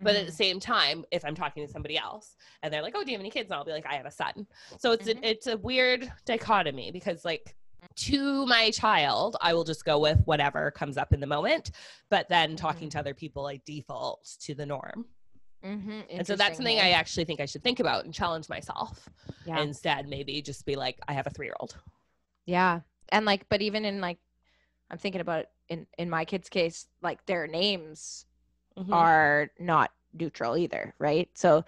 [0.00, 0.36] But at the mm-hmm.
[0.36, 3.20] same time, if I'm talking to somebody else and they're like, "Oh, do you have
[3.20, 4.46] any kids?" and I'll be like, "I have a son."
[4.78, 5.24] So it's mm-hmm.
[5.24, 7.56] a, it's a weird dichotomy because like
[7.96, 11.72] to my child, I will just go with whatever comes up in the moment.
[12.10, 12.90] But then talking mm-hmm.
[12.90, 15.06] to other people, I default to the norm.
[15.64, 16.00] Mm-hmm.
[16.10, 19.08] And so that's something I actually think I should think about and challenge myself.
[19.44, 19.60] Yeah.
[19.60, 21.76] Instead, maybe just be like, I have a three year old.
[22.46, 22.80] Yeah.
[23.10, 24.18] And like, but even in like,
[24.90, 28.26] I'm thinking about in in my kids' case, like their names
[28.78, 28.92] mm-hmm.
[28.92, 31.28] are not neutral either, right?
[31.34, 31.64] So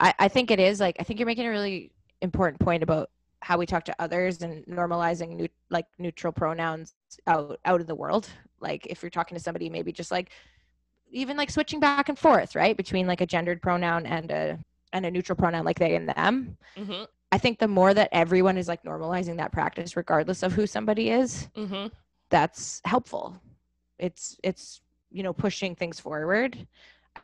[0.00, 3.10] I, I think it is like I think you're making a really important point about
[3.40, 6.94] how we talk to others and normalizing new, like neutral pronouns
[7.26, 8.28] out out in the world.
[8.60, 10.30] Like if you're talking to somebody, maybe just like
[11.10, 14.58] even like switching back and forth, right, between like a gendered pronoun and a
[14.92, 16.56] and a neutral pronoun like they and them.
[16.76, 17.04] Mm-hmm.
[17.32, 21.10] I think the more that everyone is like normalizing that practice, regardless of who somebody
[21.10, 21.88] is, mm-hmm
[22.34, 23.40] that's helpful.
[23.96, 24.80] It's it's
[25.12, 26.66] you know pushing things forward.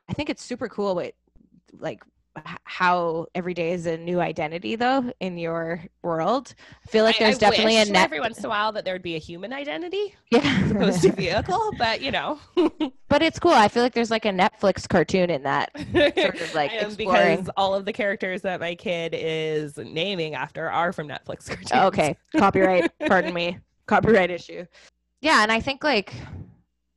[0.08, 1.14] I think it's super cool what
[1.80, 2.04] like
[2.62, 6.54] how every day is a new identity though in your world.
[6.86, 8.84] I feel like there's I, I definitely a net every once in a while that
[8.84, 11.72] there would be a human identity, yeah, as opposed to vehicle.
[11.76, 12.38] But you know,
[13.08, 13.50] but it's cool.
[13.50, 17.38] I feel like there's like a Netflix cartoon in that sort of like exploring.
[17.38, 21.72] because all of the characters that my kid is naming after are from Netflix cartoons.
[21.72, 22.92] Okay, copyright.
[23.08, 23.58] Pardon me,
[23.88, 24.64] copyright issue
[25.20, 26.14] yeah and i think like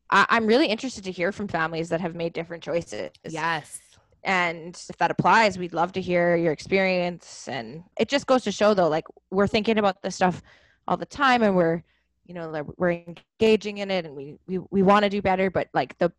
[0.09, 3.11] I- i'm really interested to hear from families that have made different choices.
[3.27, 3.79] Yes.
[4.25, 7.47] And if that applies we'd love to hear your experience.
[7.49, 10.41] And it just goes to show though like we're thinking about this stuff
[10.87, 11.83] all the time and we're
[12.25, 15.67] you know we're engaging in it and we we, we want to do better but
[15.73, 16.11] like the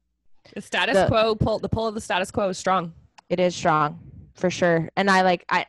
[0.55, 2.93] the status the, quo pull the pull of the status quo is strong.
[3.31, 3.99] It is strong
[4.35, 4.91] for sure.
[4.97, 5.65] And i like i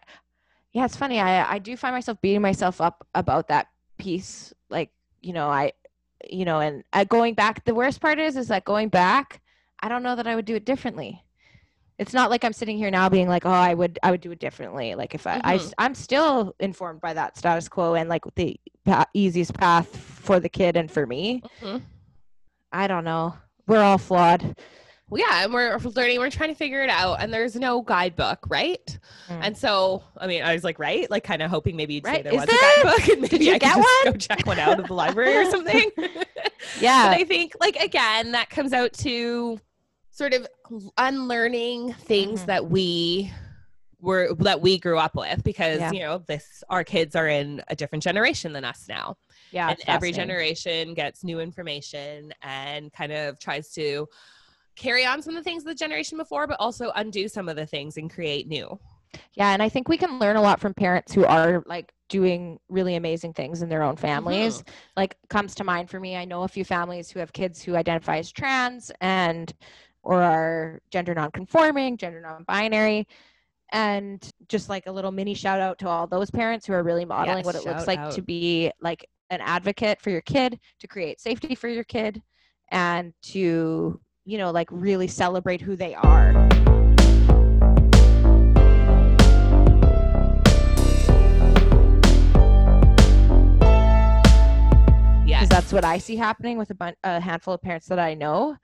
[0.73, 3.67] yeah it's funny i i do find myself beating myself up about that
[3.97, 4.53] piece.
[4.69, 4.89] Like
[5.21, 5.71] you know i
[6.29, 9.41] you know, and uh, going back, the worst part is, is that going back,
[9.81, 11.23] I don't know that I would do it differently.
[11.97, 14.31] it's not like i'm sitting here now being like oh i would i would do
[14.31, 15.69] it differently like if i, mm-hmm.
[15.79, 20.39] I i'm still informed by that status quo and like the pa- easiest path for
[20.39, 21.77] the kid and for me mm-hmm.
[22.71, 23.35] i don't know
[23.67, 24.57] we're all flawed
[25.09, 28.39] well, yeah, and we're learning, we're trying to figure it out, and there's no guidebook,
[28.49, 28.97] right?
[29.27, 29.39] Mm.
[29.43, 32.17] And so, I mean, I was like, right, like kind of hoping maybe you'd right.
[32.17, 34.79] say there Is was a guidebook, and maybe I could just go check one out
[34.79, 35.91] of the library or something.
[36.79, 39.59] yeah, but I think, like again, that comes out to
[40.09, 40.47] sort of
[40.97, 42.47] unlearning things mm-hmm.
[42.47, 43.31] that we
[44.01, 45.91] were that we grew up with because yeah.
[45.91, 49.17] you know this our kids are in a different generation than us now
[49.51, 54.07] yeah and every generation gets new information and kind of tries to
[54.75, 57.55] carry on some of the things of the generation before, but also undo some of
[57.55, 58.79] the things and create new.
[59.33, 62.59] Yeah, and I think we can learn a lot from parents who are like doing
[62.69, 64.59] really amazing things in their own families.
[64.59, 64.71] Mm-hmm.
[64.97, 67.75] Like comes to mind for me, I know a few families who have kids who
[67.75, 69.53] identify as trans and
[70.03, 73.07] or are gender nonconforming, gender non-binary.
[73.71, 77.05] And just like a little mini shout out to all those parents who are really
[77.05, 78.11] modeling yes, what it looks like out.
[78.13, 82.21] to be like an advocate for your kid, to create safety for your kid,
[82.69, 86.31] and to you know, like really celebrate who they are.
[95.27, 95.39] Yeah.
[95.39, 98.15] Because that's what I see happening with a, bun- a handful of parents that I
[98.15, 98.57] know.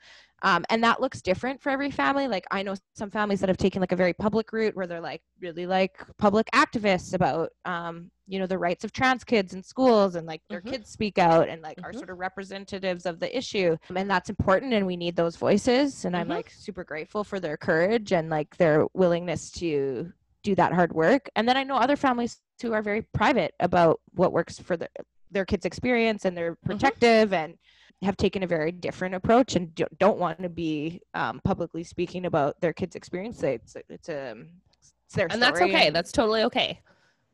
[0.43, 2.27] Um, and that looks different for every family.
[2.27, 5.01] Like I know some families that have taken like a very public route where they're
[5.01, 9.61] like really like public activists about um, you know the rights of trans kids in
[9.61, 10.71] schools and like their mm-hmm.
[10.71, 11.85] kids speak out and like mm-hmm.
[11.85, 16.05] are sort of representatives of the issue and that's important and we need those voices
[16.05, 16.21] and mm-hmm.
[16.21, 20.09] i'm like super grateful for their courage and like their willingness to
[20.43, 23.99] do that hard work and then i know other families who are very private about
[24.13, 24.87] what works for the,
[25.29, 26.71] their kids experience and they're mm-hmm.
[26.71, 27.55] protective and
[28.01, 32.59] have taken a very different approach and don't want to be um, publicly speaking about
[32.61, 34.47] their kids experience it's, it's a um,
[34.77, 36.79] it's their and that's okay and, that's totally okay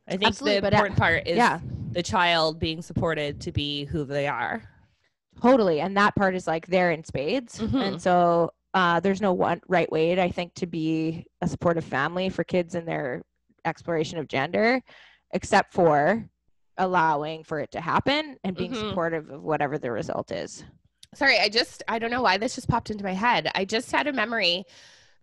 [0.08, 1.60] I think Absolutely, the important part is yeah.
[1.92, 4.64] the child being supported to be who they are.
[5.42, 5.82] Totally.
[5.82, 7.60] And that part is like there in spades.
[7.60, 7.78] Mm-hmm.
[7.78, 12.30] And so uh, there's no one right way, I think, to be a supportive family
[12.30, 13.24] for kids in their
[13.66, 14.82] exploration of gender,
[15.34, 16.28] except for
[16.78, 18.90] allowing for it to happen and being mm-hmm.
[18.90, 20.64] supportive of whatever the result is.
[21.16, 23.50] Sorry, I just, I don't know why this just popped into my head.
[23.56, 24.66] I just had a memory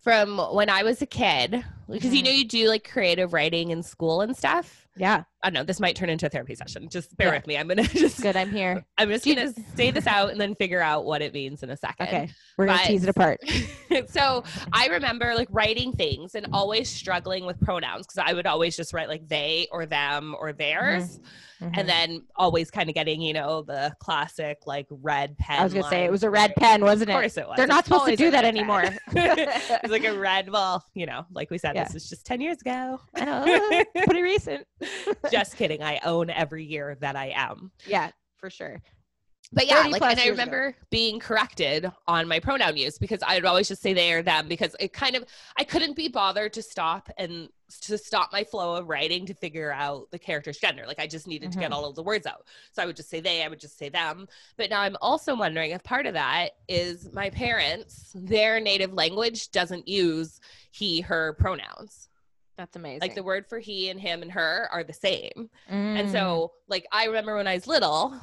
[0.00, 2.14] from when I was a kid, because mm-hmm.
[2.14, 4.86] you know you do like creative writing in school and stuff.
[4.96, 5.24] Yeah.
[5.44, 5.62] I don't know.
[5.62, 6.88] This might turn into a therapy session.
[6.88, 7.34] Just bear yeah.
[7.34, 7.58] with me.
[7.58, 8.34] I'm gonna just good.
[8.34, 8.82] I'm here.
[8.96, 11.76] I'm just gonna say this out and then figure out what it means in a
[11.76, 12.06] second.
[12.06, 12.30] Okay.
[12.56, 13.40] We're gonna but, tease it apart.
[14.08, 14.42] so
[14.72, 18.94] I remember like writing things and always struggling with pronouns because I would always just
[18.94, 21.18] write like they or them or theirs.
[21.18, 21.26] Mm-hmm.
[21.64, 21.78] Mm-hmm.
[21.78, 25.60] and then always kind of getting you know the classic like red pen.
[25.60, 27.12] I was gonna say it was a red pen, wasn't it?
[27.12, 27.56] Of course it was.
[27.56, 28.82] They're not supposed to do that anymore.
[29.12, 30.50] it's like a red.
[30.50, 31.84] Well, you know, like we said, yeah.
[31.84, 33.00] this is just ten years ago.
[33.14, 34.66] pretty recent.
[35.38, 35.82] Just kidding.
[35.82, 37.70] I own every year that I am.
[37.86, 38.82] Yeah, for sure
[39.54, 40.78] but yeah, like, and I remember ago.
[40.90, 44.48] being corrected on my pronoun use because I would always just say they or them
[44.48, 45.24] because it kind of
[45.56, 47.48] I couldn't be bothered to stop and
[47.82, 50.84] to stop my flow of writing to figure out the character's gender.
[50.86, 51.52] Like I just needed mm-hmm.
[51.52, 51.74] to get mm-hmm.
[51.74, 52.46] all of the words out.
[52.72, 54.26] So I would just say they, I would just say them.
[54.56, 59.50] But now I'm also wondering if part of that is my parents, their native language
[59.50, 60.40] doesn't use
[60.72, 62.08] he, her pronouns.
[62.56, 63.00] That's amazing.
[63.00, 65.50] Like the word for he and him and her are the same.
[65.70, 66.00] Mm.
[66.00, 68.14] And so, like, I remember when I was little,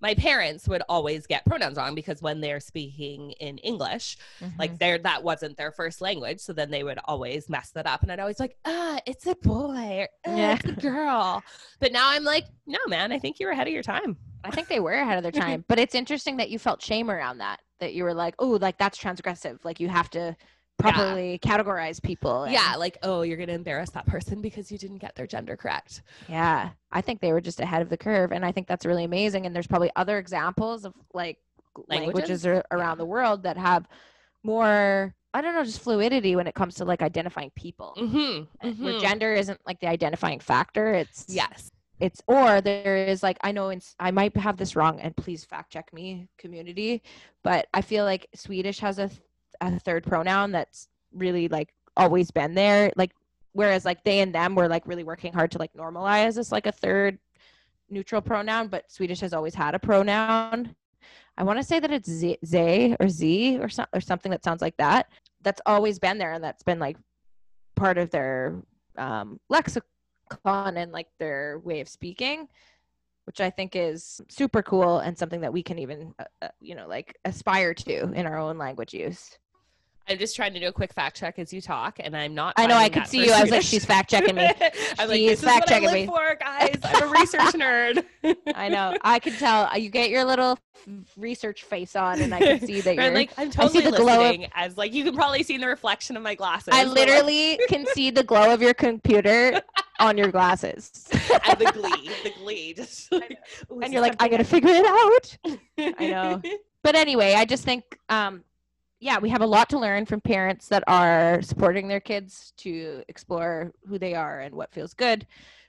[0.00, 4.58] my parents would always get pronouns wrong because when they're speaking in English, mm-hmm.
[4.58, 8.02] like there that wasn't their first language, so then they would always mess that up,
[8.02, 10.54] and I'd always like, ah, it's a boy, or, ah, yeah.
[10.54, 11.42] it's a girl.
[11.80, 14.16] but now I'm like, no, man, I think you were ahead of your time.
[14.42, 17.10] I think they were ahead of their time, but it's interesting that you felt shame
[17.10, 17.60] around that.
[17.80, 19.64] That you were like, oh, like that's transgressive.
[19.64, 20.36] Like you have to
[20.80, 21.56] properly yeah.
[21.56, 22.44] categorize people.
[22.44, 25.26] And, yeah, like, oh, you're going to embarrass that person because you didn't get their
[25.26, 26.02] gender correct.
[26.28, 26.70] Yeah.
[26.90, 28.32] I think they were just ahead of the curve.
[28.32, 29.46] And I think that's really amazing.
[29.46, 31.38] And there's probably other examples of like
[31.88, 33.88] languages, languages around the world that have
[34.42, 37.94] more I don't know, just fluidity when it comes to like identifying people.
[37.96, 38.84] Mm-hmm, mm-hmm.
[38.84, 40.92] Where gender isn't like the identifying factor.
[40.92, 41.70] It's yes,
[42.00, 45.44] it's or there is like I know in, I might have this wrong, and please
[45.44, 47.02] fact check me, community.
[47.44, 49.10] But I feel like Swedish has a
[49.60, 53.12] a third pronoun that's really like always been there like
[53.52, 56.66] whereas like they and them were like really working hard to like normalize this like
[56.66, 57.18] a third
[57.88, 60.74] neutral pronoun but swedish has always had a pronoun.
[61.36, 64.44] I want to say that it's z, z or z or, so, or something that
[64.44, 65.10] sounds like that
[65.42, 66.96] that's always been there and that's been like
[67.76, 68.56] part of their
[68.96, 69.86] um, lexicon
[70.76, 72.46] and like their way of speaking
[73.24, 76.74] which i think is super cool and something that we can even uh, uh you
[76.74, 79.38] know like aspire to in our own language use
[80.08, 82.54] I'm just trying to do a quick fact check as you talk, and I'm not.
[82.56, 83.32] I know I could see you.
[83.32, 84.44] I was like, she's fact checking me.
[84.98, 86.06] I'm like, this fact checking me.
[86.06, 88.04] For guys, I'm a research nerd.
[88.54, 88.96] I know.
[89.02, 89.70] I can tell.
[89.78, 90.58] You get your little
[91.16, 93.30] research face on, and I can see that you're like.
[93.38, 95.68] I'm totally I see the glow of, as like you can probably see in the
[95.68, 96.70] reflection of my glasses.
[96.72, 99.62] I literally can see the glow of your computer
[100.00, 101.08] on your glasses.
[101.12, 103.38] and the glee, the glee, just like,
[103.82, 105.38] and you're like, I gotta figure it out.
[105.98, 106.42] I know.
[106.82, 108.42] But anyway, I just think um,
[109.00, 113.02] yeah, we have a lot to learn from parents that are supporting their kids to
[113.08, 115.26] explore who they are and what feels good.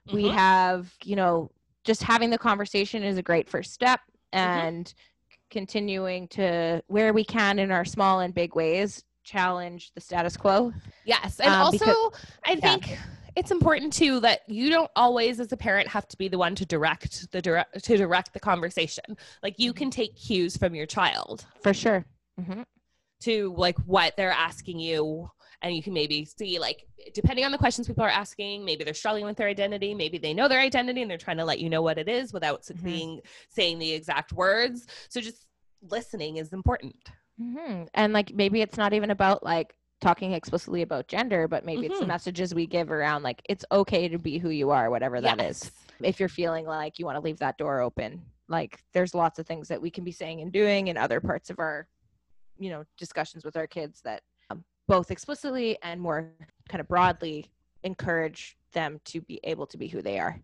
[0.07, 0.15] Mm-hmm.
[0.17, 1.49] We have, you know,
[1.85, 4.01] just having the conversation is a great first step
[4.33, 4.37] mm-hmm.
[4.37, 5.35] and mm-hmm.
[5.49, 10.73] continuing to where we can in our small and big ways challenge the status quo.
[11.05, 11.39] Yes.
[11.39, 12.97] And um, also because, I think yeah.
[13.37, 16.53] it's important too that you don't always as a parent have to be the one
[16.55, 19.05] to direct the direct to direct the conversation.
[19.41, 19.77] Like you mm-hmm.
[19.77, 21.45] can take cues from your child.
[21.61, 22.03] For sure.
[22.37, 22.63] Mm-hmm
[23.21, 25.29] to like what they're asking you
[25.61, 28.93] and you can maybe see like depending on the questions people are asking maybe they're
[28.93, 31.69] struggling with their identity maybe they know their identity and they're trying to let you
[31.69, 32.85] know what it is without mm-hmm.
[32.85, 35.45] being saying the exact words so just
[35.89, 36.95] listening is important
[37.41, 37.83] mm-hmm.
[37.93, 41.85] and like maybe it's not even about like talking explicitly about gender but maybe mm-hmm.
[41.91, 42.09] it's the mm-hmm.
[42.09, 45.63] messages we give around like it's okay to be who you are whatever that yes.
[45.63, 45.71] is.
[46.01, 49.47] if you're feeling like you want to leave that door open like there's lots of
[49.47, 51.87] things that we can be saying and doing in other parts of our
[52.61, 56.31] you know discussions with our kids that um, both explicitly and more
[56.69, 57.51] kind of broadly
[57.83, 60.39] encourage them to be able to be who they are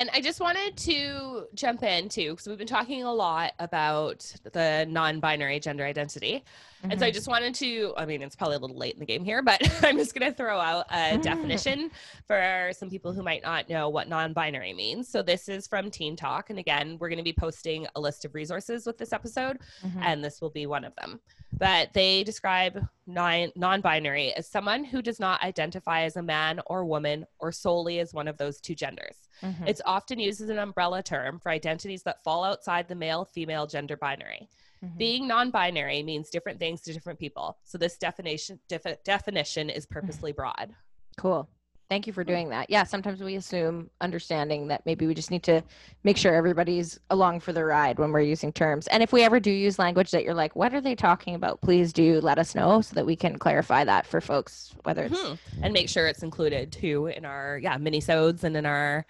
[0.00, 4.20] and I just wanted to jump in too, because we've been talking a lot about
[4.50, 6.42] the non binary gender identity.
[6.78, 6.90] Mm-hmm.
[6.90, 7.14] And so I mm-hmm.
[7.14, 9.60] just wanted to, I mean, it's probably a little late in the game here, but
[9.84, 11.90] I'm just going to throw out a definition
[12.26, 15.06] for some people who might not know what non binary means.
[15.06, 16.48] So this is from Teen Talk.
[16.48, 20.02] And again, we're going to be posting a list of resources with this episode, mm-hmm.
[20.02, 21.20] and this will be one of them.
[21.52, 26.86] But they describe non binary as someone who does not identify as a man or
[26.86, 29.28] woman or solely as one of those two genders.
[29.42, 29.66] Mm-hmm.
[29.66, 33.66] It's often used as an umbrella term for identities that fall outside the male female
[33.66, 34.48] gender binary.
[34.84, 34.98] Mm-hmm.
[34.98, 37.58] Being non binary means different things to different people.
[37.64, 40.74] So this definition, def- definition is purposely broad.
[41.16, 41.48] Cool.
[41.90, 42.70] Thank you for doing that.
[42.70, 45.60] Yeah, sometimes we assume understanding that maybe we just need to
[46.04, 48.86] make sure everybody's along for the ride when we're using terms.
[48.86, 51.60] And if we ever do use language that you're like, what are they talking about?
[51.62, 55.18] Please do let us know so that we can clarify that for folks, whether it's
[55.18, 55.64] mm-hmm.
[55.64, 59.04] and make sure it's included too in our yeah mini sodes and in our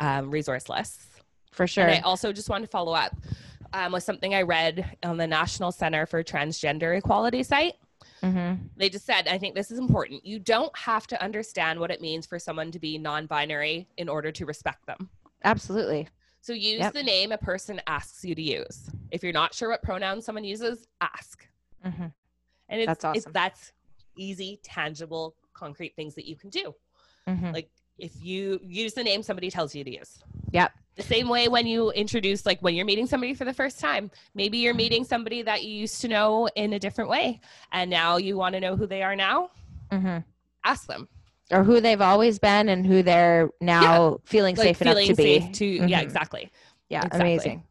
[0.00, 1.06] um, resource lists.
[1.52, 1.84] For sure.
[1.84, 3.14] And I also just want to follow up
[3.72, 7.74] um, with something I read on the National Center for Transgender Equality site.
[8.24, 8.62] Mm-hmm.
[8.76, 10.24] They just said, I think this is important.
[10.24, 14.08] You don't have to understand what it means for someone to be non binary in
[14.08, 15.08] order to respect them.
[15.44, 16.08] Absolutely.
[16.40, 16.92] So use yep.
[16.92, 18.90] the name a person asks you to use.
[19.10, 21.46] If you're not sure what pronoun someone uses, ask.
[21.84, 22.06] Mm-hmm.
[22.68, 23.16] And it's, that's awesome.
[23.16, 23.72] It's, that's
[24.16, 26.74] easy, tangible, concrete things that you can do.
[27.28, 27.52] Mm-hmm.
[27.52, 30.18] Like if you use the name somebody tells you to use.
[30.52, 30.72] Yep.
[30.96, 34.10] The same way when you introduce, like when you're meeting somebody for the first time,
[34.34, 37.40] maybe you're meeting somebody that you used to know in a different way,
[37.72, 39.50] and now you want to know who they are now.
[39.90, 40.18] Mm-hmm.
[40.64, 41.08] Ask them,
[41.50, 44.16] or who they've always been, and who they're now yeah.
[44.24, 45.50] feeling like safe feeling enough to be.
[45.52, 45.88] To mm-hmm.
[45.88, 46.52] yeah, exactly.
[46.88, 47.20] Yeah, exactly.
[47.20, 47.64] amazing.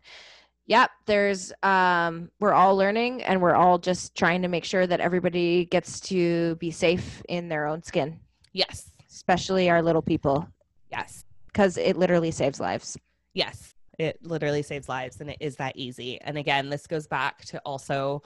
[0.66, 5.00] Yep, there's um we're all learning and we're all just trying to make sure that
[5.00, 8.20] everybody gets to be safe in their own skin.
[8.52, 10.48] Yes especially our little people.
[10.92, 11.26] Yes.
[11.48, 12.98] Because it literally saves lives.
[13.34, 13.76] Yes.
[14.00, 16.20] It literally saves lives and it is that easy.
[16.22, 18.24] And again, this goes back to also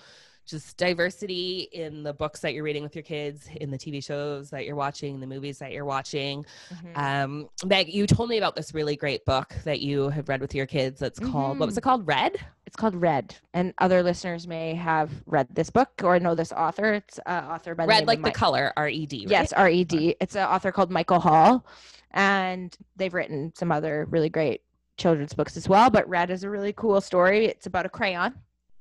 [0.47, 4.49] just diversity in the books that you're reading with your kids, in the TV shows
[4.49, 6.45] that you're watching, the movies that you're watching.
[6.73, 6.99] Mm-hmm.
[6.99, 10.55] Um, Meg, you told me about this really great book that you have read with
[10.55, 10.99] your kids.
[10.99, 11.31] That's mm-hmm.
[11.31, 11.79] called what was mm-hmm.
[11.79, 12.07] it called?
[12.07, 12.37] Red.
[12.65, 16.93] It's called Red, and other listeners may have read this book or know this author.
[16.93, 19.25] It's uh, author by Red, like the color, R E D.
[19.27, 20.15] Yes, R E D.
[20.19, 21.65] It's an author called Michael Hall,
[22.11, 24.61] and they've written some other really great
[24.97, 25.89] children's books as well.
[25.89, 27.45] But Red is a really cool story.
[27.45, 28.33] It's about a crayon.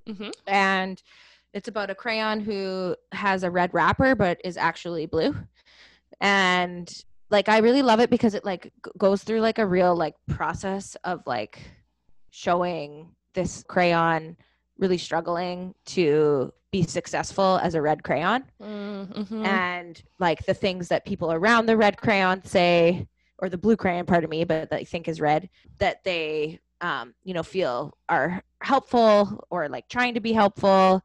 [0.09, 0.31] Mm-hmm.
[0.47, 1.03] And
[1.57, 5.35] it's about a crayon who has a red wrapper but is actually blue.
[6.21, 6.87] And
[7.31, 10.97] like I really love it because it like goes through like a real like process
[11.03, 11.59] of like
[12.31, 14.37] showing this crayon
[14.79, 18.45] really struggling to be successful as a red crayon.
[18.61, 19.47] Mm-hmm.
[19.47, 24.05] And like the things that people around the red crayon say or the blue crayon
[24.05, 25.49] part of me but that I think is red
[25.79, 31.03] that they um, you know feel are helpful or like trying to be helpful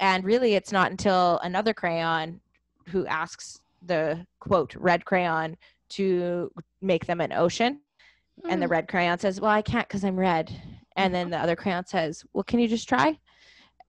[0.00, 2.40] and really, it's not until another crayon
[2.88, 5.56] who asks the quote red crayon
[5.90, 7.80] to make them an ocean.
[8.42, 8.52] Mm.
[8.52, 8.72] And the hmm.
[8.72, 10.50] red crayon says, Well, I can't because I'm red.
[10.96, 13.18] And then the other crayon says, Well, can you just try?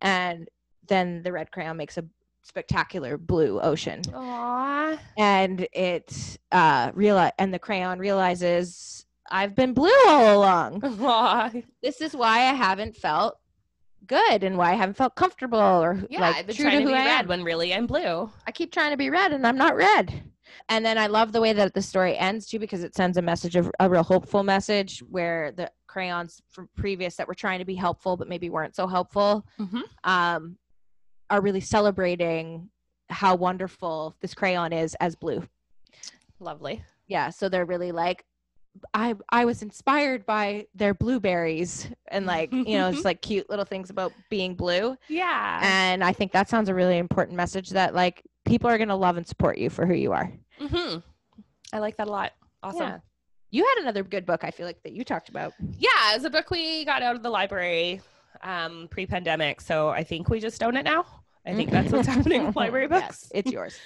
[0.02, 0.50] And
[0.88, 2.06] then the red crayon makes a
[2.44, 4.02] spectacular blue ocean.
[4.02, 5.00] Aww.
[5.18, 10.82] And it uh realize and the crayon realizes I've been blue all along.
[10.82, 11.64] Aww.
[11.82, 13.38] This is why I haven't felt
[14.08, 16.84] good and why I haven't felt comfortable or Yeah, like I've been true trying to
[16.86, 17.28] to who be I red am.
[17.28, 18.30] when really I'm blue.
[18.48, 20.24] I keep trying to be red and I'm not red.
[20.70, 23.22] And then I love the way that the story ends too because it sends a
[23.22, 27.66] message of a real hopeful message where the crayons from previous that were trying to
[27.66, 29.84] be helpful but maybe weren't so helpful Mhm.
[30.04, 30.58] um,
[31.30, 32.70] are really celebrating
[33.10, 35.44] how wonderful this crayon is as blue.
[36.40, 36.84] Lovely.
[37.08, 38.26] Yeah, so they're really like
[38.94, 43.66] I I was inspired by their blueberries and like, you know, it's like cute little
[43.66, 44.98] things about being blue.
[45.08, 45.60] Yeah.
[45.64, 48.96] And I think that sounds a really important message that like people are going to
[48.96, 50.32] love and support you for who you are.
[50.60, 50.98] hmm
[51.74, 52.32] I like that a lot.
[52.64, 52.82] Awesome.
[52.82, 52.98] Yeah.
[53.52, 55.54] You had another good book I feel like that you talked about.
[55.78, 58.00] Yeah, it's a book we got out of the library
[58.42, 61.06] um, pre-pandemic, so I think we just own it now.
[61.46, 63.32] I think that's what's happening with library Yes, books.
[63.36, 63.78] it's yours.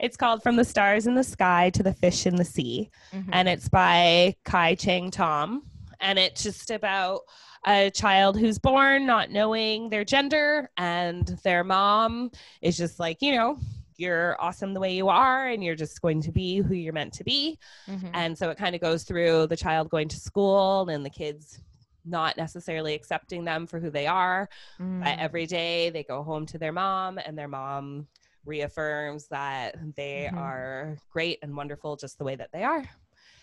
[0.00, 3.28] It's called From the Stars in the Sky to the Fish in the Sea, Mhm.
[3.32, 5.62] and it's by Kai Cheng Thom,
[6.00, 7.20] and it's just about
[7.66, 12.30] a child who's born not knowing their gender, and their mom
[12.62, 13.58] is just like, you know,
[13.98, 17.12] you're awesome the way you are, and you're just going to be who you're meant
[17.12, 17.58] to be.
[17.86, 18.10] Mhm.
[18.14, 21.60] And so it kind of goes through the child going to school and the kids
[22.06, 24.48] not necessarily accepting them for who they are.
[24.78, 25.18] But Mm.
[25.18, 28.08] every day they go home to their mom, and their mom
[28.44, 30.38] reaffirms that they Mhm.
[30.38, 32.88] are great and wonderful just the way that they are.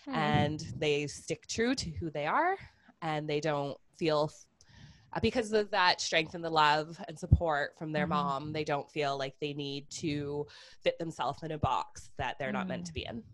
[0.06, 2.56] And they stick true to who they are,
[3.02, 4.32] and they don't feel.
[5.12, 8.10] uh, Because of that strength and the love and support from their Mhm.
[8.10, 10.46] mom, they don't feel like they need to
[10.82, 12.86] fit themselves in a box that they're not meant Mm.
[12.86, 13.24] to be in.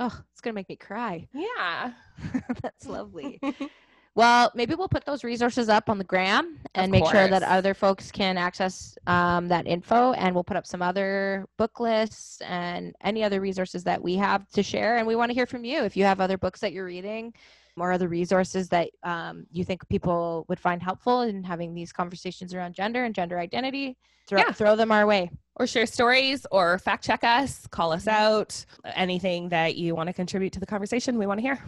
[0.00, 1.28] Oh, it's going to make me cry.
[1.32, 1.94] Yeah.
[2.62, 3.40] That's lovely.
[4.18, 7.72] Well, maybe we'll put those resources up on the gram and make sure that other
[7.72, 10.10] folks can access um, that info.
[10.14, 14.48] And we'll put up some other book lists and any other resources that we have
[14.48, 14.96] to share.
[14.96, 17.32] And we want to hear from you if you have other books that you're reading
[17.76, 22.52] or other resources that um, you think people would find helpful in having these conversations
[22.52, 23.96] around gender and gender identity.
[24.26, 24.50] Throw, Yeah.
[24.50, 25.30] throw them our way.
[25.60, 28.64] or share stories or fact check us, call us out,
[28.96, 31.58] anything that you want to contribute to the conversation, we want to hear.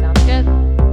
[0.00, 0.83] Sounds good.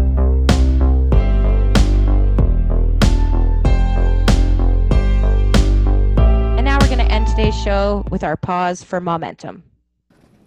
[7.42, 9.64] Today's show with our pause for momentum.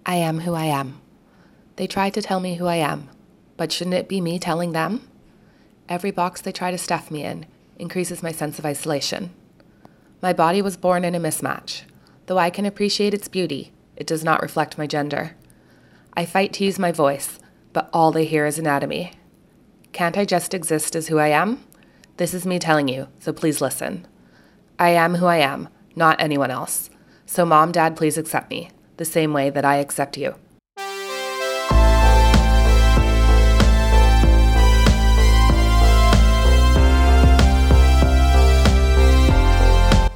[0.07, 1.01] I am who I am.
[1.75, 3.11] They try to tell me who I am,
[3.57, 5.09] but shouldn't it be me telling them?
[5.89, 7.47] Every box they try to stuff me in
[7.81, 9.35] increases my sense of isolation.
[10.23, 11.83] My body was born in a mismatch.
[12.27, 15.35] Though I can appreciate its beauty, it does not reflect my gender.
[16.17, 17.41] I fight to use my voice,
[17.73, 19.15] but all they hear is anatomy.
[19.91, 21.65] Can't I just exist as who I am?
[22.19, 24.07] This is me telling you, so please listen.
[24.79, 26.91] I am who I am, not anyone else.
[27.27, 30.35] So, mom, dad, please accept me, the same way that I accept you.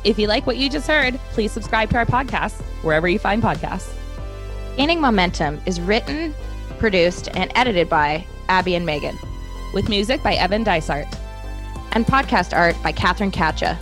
[0.04, 3.42] If you like what you just heard, please subscribe to our podcast wherever you find
[3.42, 3.92] podcasts.
[4.76, 6.34] Gaining Momentum is written,
[6.78, 9.18] produced, and edited by Abby and Megan,
[9.74, 11.06] With music by Evan Dysart.
[11.92, 13.78] and podcast art by Catherine Katcha.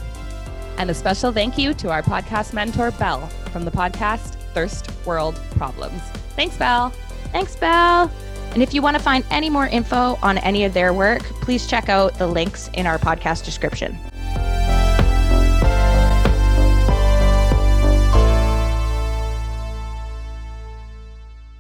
[0.79, 5.41] And a special thank you to our podcast mentor, Belle, from the podcast Thirst World
[5.53, 6.01] Problems.
[6.37, 6.91] Thanks, Belle.
[7.33, 8.11] Thanks, Belle.
[8.53, 11.67] And if you want to find any more info on any of their work, please
[11.67, 13.99] check out the links in our podcast description.